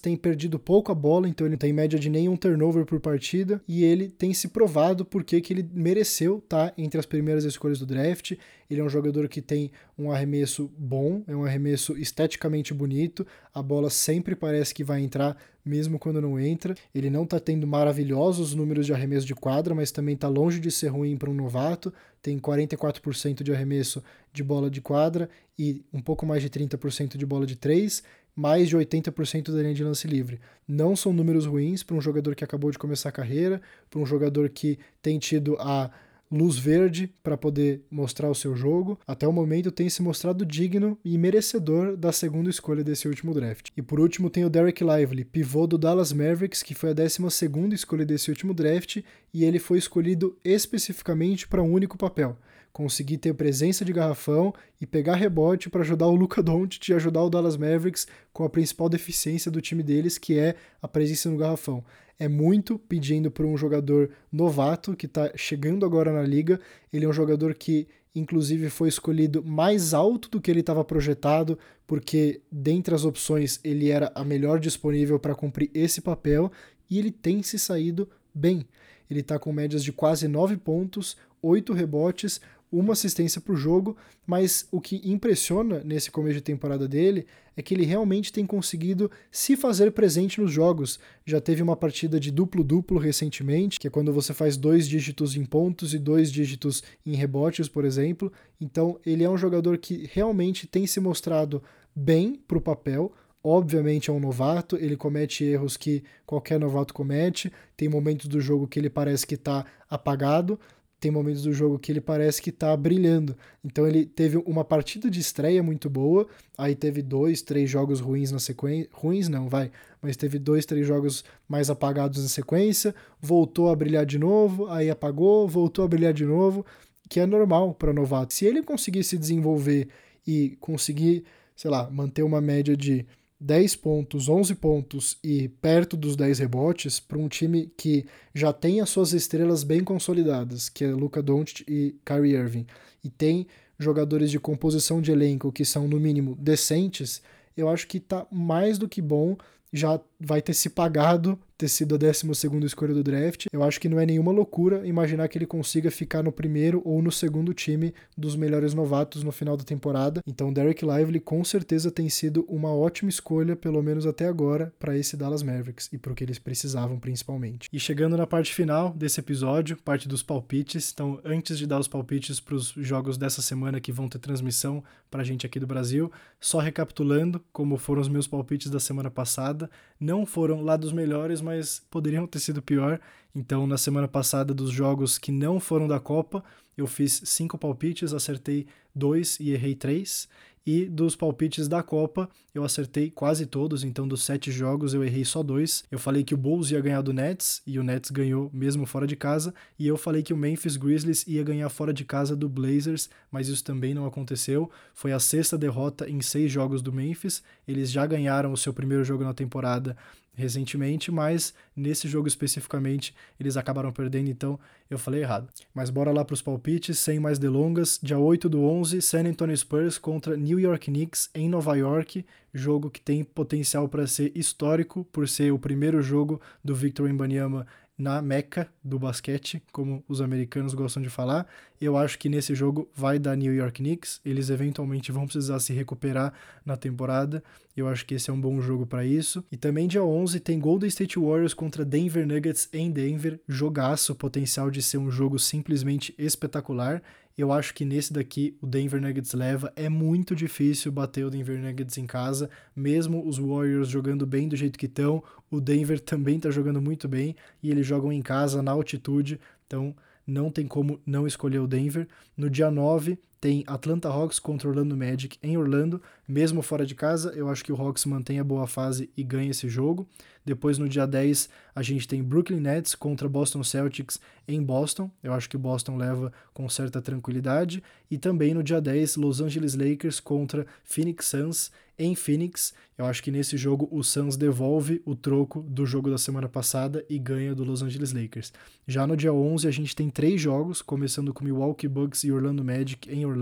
[0.00, 3.84] tem perdido pouco a bola, então ele tem média de nenhum turnover por partida, e
[3.84, 7.86] ele tem se provado porque que ele mereceu estar tá entre as primeiras escolhas do
[7.86, 8.32] draft.
[8.70, 13.62] Ele é um jogador que tem um arremesso bom, é um arremesso esteticamente bonito, a
[13.62, 16.74] bola sempre parece que vai entrar, mesmo quando não entra.
[16.94, 20.70] Ele não está tendo maravilhosos números de arremesso de quadra, mas também está longe de
[20.70, 21.92] ser ruim para um novato.
[22.20, 25.28] Tem 44% de arremesso de bola de quadra
[25.58, 28.02] e um pouco mais de 30% de bola de três
[28.34, 30.40] mais de 80% da linha de lance livre.
[30.66, 33.60] Não são números ruins para um jogador que acabou de começar a carreira,
[33.90, 35.90] para um jogador que tem tido a
[36.34, 38.98] luz verde para poder mostrar o seu jogo.
[39.06, 43.70] Até o momento tem se mostrado digno e merecedor da segunda escolha desse último draft.
[43.76, 47.30] E por último tem o Derek Lively, pivô do Dallas Mavericks, que foi a 12
[47.30, 52.36] segunda escolha desse último draft e ele foi escolhido especificamente para um único papel
[52.74, 57.22] conseguir ter presença de garrafão e pegar rebote para ajudar o Luca Doncic e ajudar
[57.22, 61.36] o Dallas Mavericks com a principal deficiência do time deles, que é a presença no
[61.36, 61.84] garrafão.
[62.18, 66.60] É muito pedindo para um jogador novato que está chegando agora na liga.
[66.92, 71.58] Ele é um jogador que, inclusive, foi escolhido mais alto do que ele estava projetado,
[71.86, 76.50] porque dentre as opções ele era a melhor disponível para cumprir esse papel
[76.88, 78.64] e ele tem se saído bem.
[79.10, 82.40] Ele está com médias de quase 9 pontos, 8 rebotes,
[82.70, 83.96] uma assistência por jogo,
[84.26, 87.26] mas o que impressiona nesse começo de temporada dele
[87.56, 90.98] é que ele realmente tem conseguido se fazer presente nos jogos.
[91.24, 95.44] Já teve uma partida de duplo-duplo recentemente, que é quando você faz dois dígitos em
[95.44, 98.32] pontos e dois dígitos em rebotes, por exemplo.
[98.60, 101.62] Então, ele é um jogador que realmente tem se mostrado
[101.94, 103.12] bem para o papel,
[103.46, 108.66] Obviamente é um novato, ele comete erros que qualquer novato comete, tem momentos do jogo
[108.66, 110.58] que ele parece que está apagado,
[111.04, 113.36] tem momentos do jogo que ele parece que tá brilhando.
[113.62, 116.26] Então ele teve uma partida de estreia muito boa,
[116.56, 118.88] aí teve dois, três jogos ruins na sequência.
[118.90, 119.70] Ruins não, vai.
[120.00, 124.88] Mas teve dois, três jogos mais apagados na sequência, voltou a brilhar de novo, aí
[124.88, 126.64] apagou, voltou a brilhar de novo,
[127.06, 128.32] que é normal para novato.
[128.32, 129.88] Se ele conseguir se desenvolver
[130.26, 131.24] e conseguir,
[131.54, 133.04] sei lá, manter uma média de
[133.40, 138.80] 10 pontos, 11 pontos e perto dos 10 rebotes para um time que já tem
[138.80, 142.66] as suas estrelas bem consolidadas, que é Luca Doncic e Kyrie Irving,
[143.02, 143.46] e tem
[143.78, 147.22] jogadores de composição de elenco que são no mínimo decentes,
[147.56, 149.36] eu acho que está mais do que bom
[149.72, 152.30] já vai ter se pagado ter sido a 12
[152.64, 153.46] escolha do draft.
[153.52, 157.00] Eu acho que não é nenhuma loucura imaginar que ele consiga ficar no primeiro ou
[157.00, 160.20] no segundo time dos melhores novatos no final da temporada.
[160.26, 164.96] Então, Derek Lively com certeza tem sido uma ótima escolha, pelo menos até agora, para
[164.96, 167.68] esse Dallas Mavericks e para o que eles precisavam principalmente.
[167.72, 170.90] E chegando na parte final desse episódio, parte dos palpites.
[170.92, 174.82] Então, antes de dar os palpites para os jogos dessa semana que vão ter transmissão
[175.10, 179.10] para a gente aqui do Brasil, só recapitulando como foram os meus palpites da semana
[179.10, 179.70] passada
[180.04, 182.98] não foram lá dos melhores, mas poderiam ter sido pior.
[183.34, 186.42] Então, na semana passada, dos jogos que não foram da Copa,
[186.76, 190.28] eu fiz cinco palpites, acertei dois e errei três.
[190.66, 195.22] E dos palpites da Copa, eu acertei quase todos, então dos sete jogos eu errei
[195.22, 195.84] só dois.
[195.90, 199.06] Eu falei que o Bulls ia ganhar do Nets, e o Nets ganhou mesmo fora
[199.06, 199.52] de casa.
[199.78, 203.48] E eu falei que o Memphis Grizzlies ia ganhar fora de casa do Blazers, mas
[203.48, 204.70] isso também não aconteceu.
[204.94, 207.42] Foi a sexta derrota em seis jogos do Memphis.
[207.68, 209.94] Eles já ganharam o seu primeiro jogo na temporada
[210.34, 214.58] recentemente, mas nesse jogo especificamente eles acabaram perdendo, então
[214.90, 215.48] eu falei errado.
[215.74, 217.98] Mas bora lá para os palpites, sem mais delongas.
[218.02, 222.90] Dia 8 do 11, San Antonio Spurs contra New York Knicks em Nova York, jogo
[222.90, 227.66] que tem potencial para ser histórico por ser o primeiro jogo do Victor Wembanyama
[227.96, 231.46] na meca do basquete, como os americanos gostam de falar.
[231.80, 234.20] Eu acho que nesse jogo vai dar New York Knicks.
[234.24, 236.32] Eles eventualmente vão precisar se recuperar
[236.64, 237.42] na temporada.
[237.76, 239.44] Eu acho que esse é um bom jogo para isso.
[239.50, 243.40] E também dia 11 tem Golden State Warriors contra Denver Nuggets em Denver.
[243.46, 247.02] Jogaço, potencial de ser um jogo simplesmente espetacular.
[247.36, 249.72] Eu acho que nesse daqui o Denver Nuggets leva.
[249.74, 254.54] É muito difícil bater o Denver Nuggets em casa, mesmo os Warriors jogando bem do
[254.54, 255.22] jeito que estão.
[255.50, 259.40] O Denver também está jogando muito bem e eles jogam em casa, na altitude.
[259.66, 262.06] Então não tem como não escolher o Denver.
[262.36, 267.30] No dia 9 tem Atlanta Hawks contra Orlando Magic em Orlando, mesmo fora de casa.
[267.36, 270.08] Eu acho que o Hawks mantém a boa fase e ganha esse jogo.
[270.42, 274.18] Depois, no dia 10, a gente tem Brooklyn Nets contra Boston Celtics
[274.48, 275.10] em Boston.
[275.22, 277.82] Eu acho que Boston leva com certa tranquilidade.
[278.10, 282.74] E também no dia 10, Los Angeles Lakers contra Phoenix Suns em Phoenix.
[282.96, 287.04] Eu acho que nesse jogo o Suns devolve o troco do jogo da semana passada
[287.08, 288.52] e ganha do Los Angeles Lakers.
[288.86, 292.64] Já no dia 11, a gente tem três jogos, começando com Milwaukee Bucks e Orlando
[292.64, 293.33] Magic em Orlando.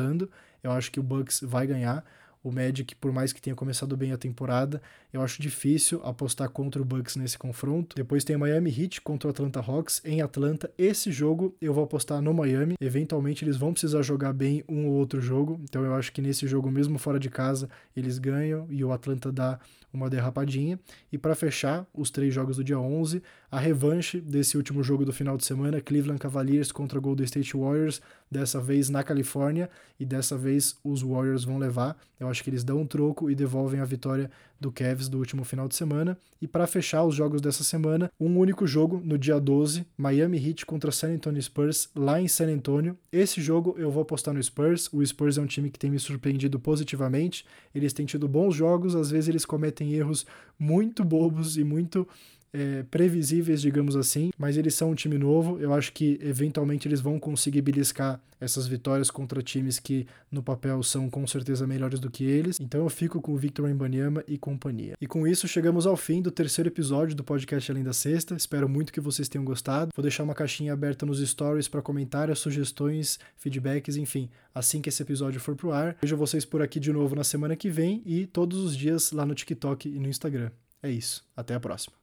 [0.62, 2.04] Eu acho que o Bucks vai ganhar.
[2.44, 4.82] O Magic, por mais que tenha começado bem a temporada,
[5.12, 7.94] eu acho difícil apostar contra o Bucks nesse confronto.
[7.94, 10.68] Depois tem Miami Heat contra o Atlanta Hawks em Atlanta.
[10.76, 12.74] Esse jogo eu vou apostar no Miami.
[12.80, 15.60] Eventualmente eles vão precisar jogar bem um ou outro jogo.
[15.62, 19.30] Então eu acho que nesse jogo, mesmo fora de casa, eles ganham e o Atlanta
[19.30, 19.60] dá
[19.92, 20.80] uma derrapadinha.
[21.12, 23.22] E para fechar os três jogos do dia 11,
[23.52, 28.00] a revanche desse último jogo do final de semana, Cleveland Cavaliers contra Golden State Warriors,
[28.30, 29.68] dessa vez na Califórnia,
[30.00, 31.94] e dessa vez os Warriors vão levar.
[32.18, 35.44] Eu acho que eles dão um troco e devolvem a vitória do Cavs do último
[35.44, 36.16] final de semana.
[36.40, 40.64] E para fechar os jogos dessa semana, um único jogo no dia 12, Miami Heat
[40.64, 42.96] contra San Antonio Spurs lá em San Antonio.
[43.12, 44.88] Esse jogo eu vou apostar no Spurs.
[44.90, 47.44] O Spurs é um time que tem me surpreendido positivamente.
[47.74, 50.24] Eles têm tido bons jogos, às vezes eles cometem erros
[50.58, 52.08] muito bobos e muito
[52.52, 55.58] é, previsíveis, digamos assim, mas eles são um time novo.
[55.58, 60.82] Eu acho que eventualmente eles vão conseguir beliscar essas vitórias contra times que no papel
[60.82, 62.58] são com certeza melhores do que eles.
[62.60, 64.94] Então eu fico com o Victor Embanyama e companhia.
[65.00, 68.34] E com isso chegamos ao fim do terceiro episódio do podcast Além da Sexta.
[68.34, 69.92] Espero muito que vocês tenham gostado.
[69.94, 75.02] Vou deixar uma caixinha aberta nos stories para comentários, sugestões, feedbacks, enfim, assim que esse
[75.02, 75.96] episódio for pro ar.
[76.02, 79.24] Vejo vocês por aqui de novo na semana que vem e todos os dias lá
[79.24, 80.50] no TikTok e no Instagram.
[80.82, 81.24] É isso.
[81.36, 82.01] Até a próxima.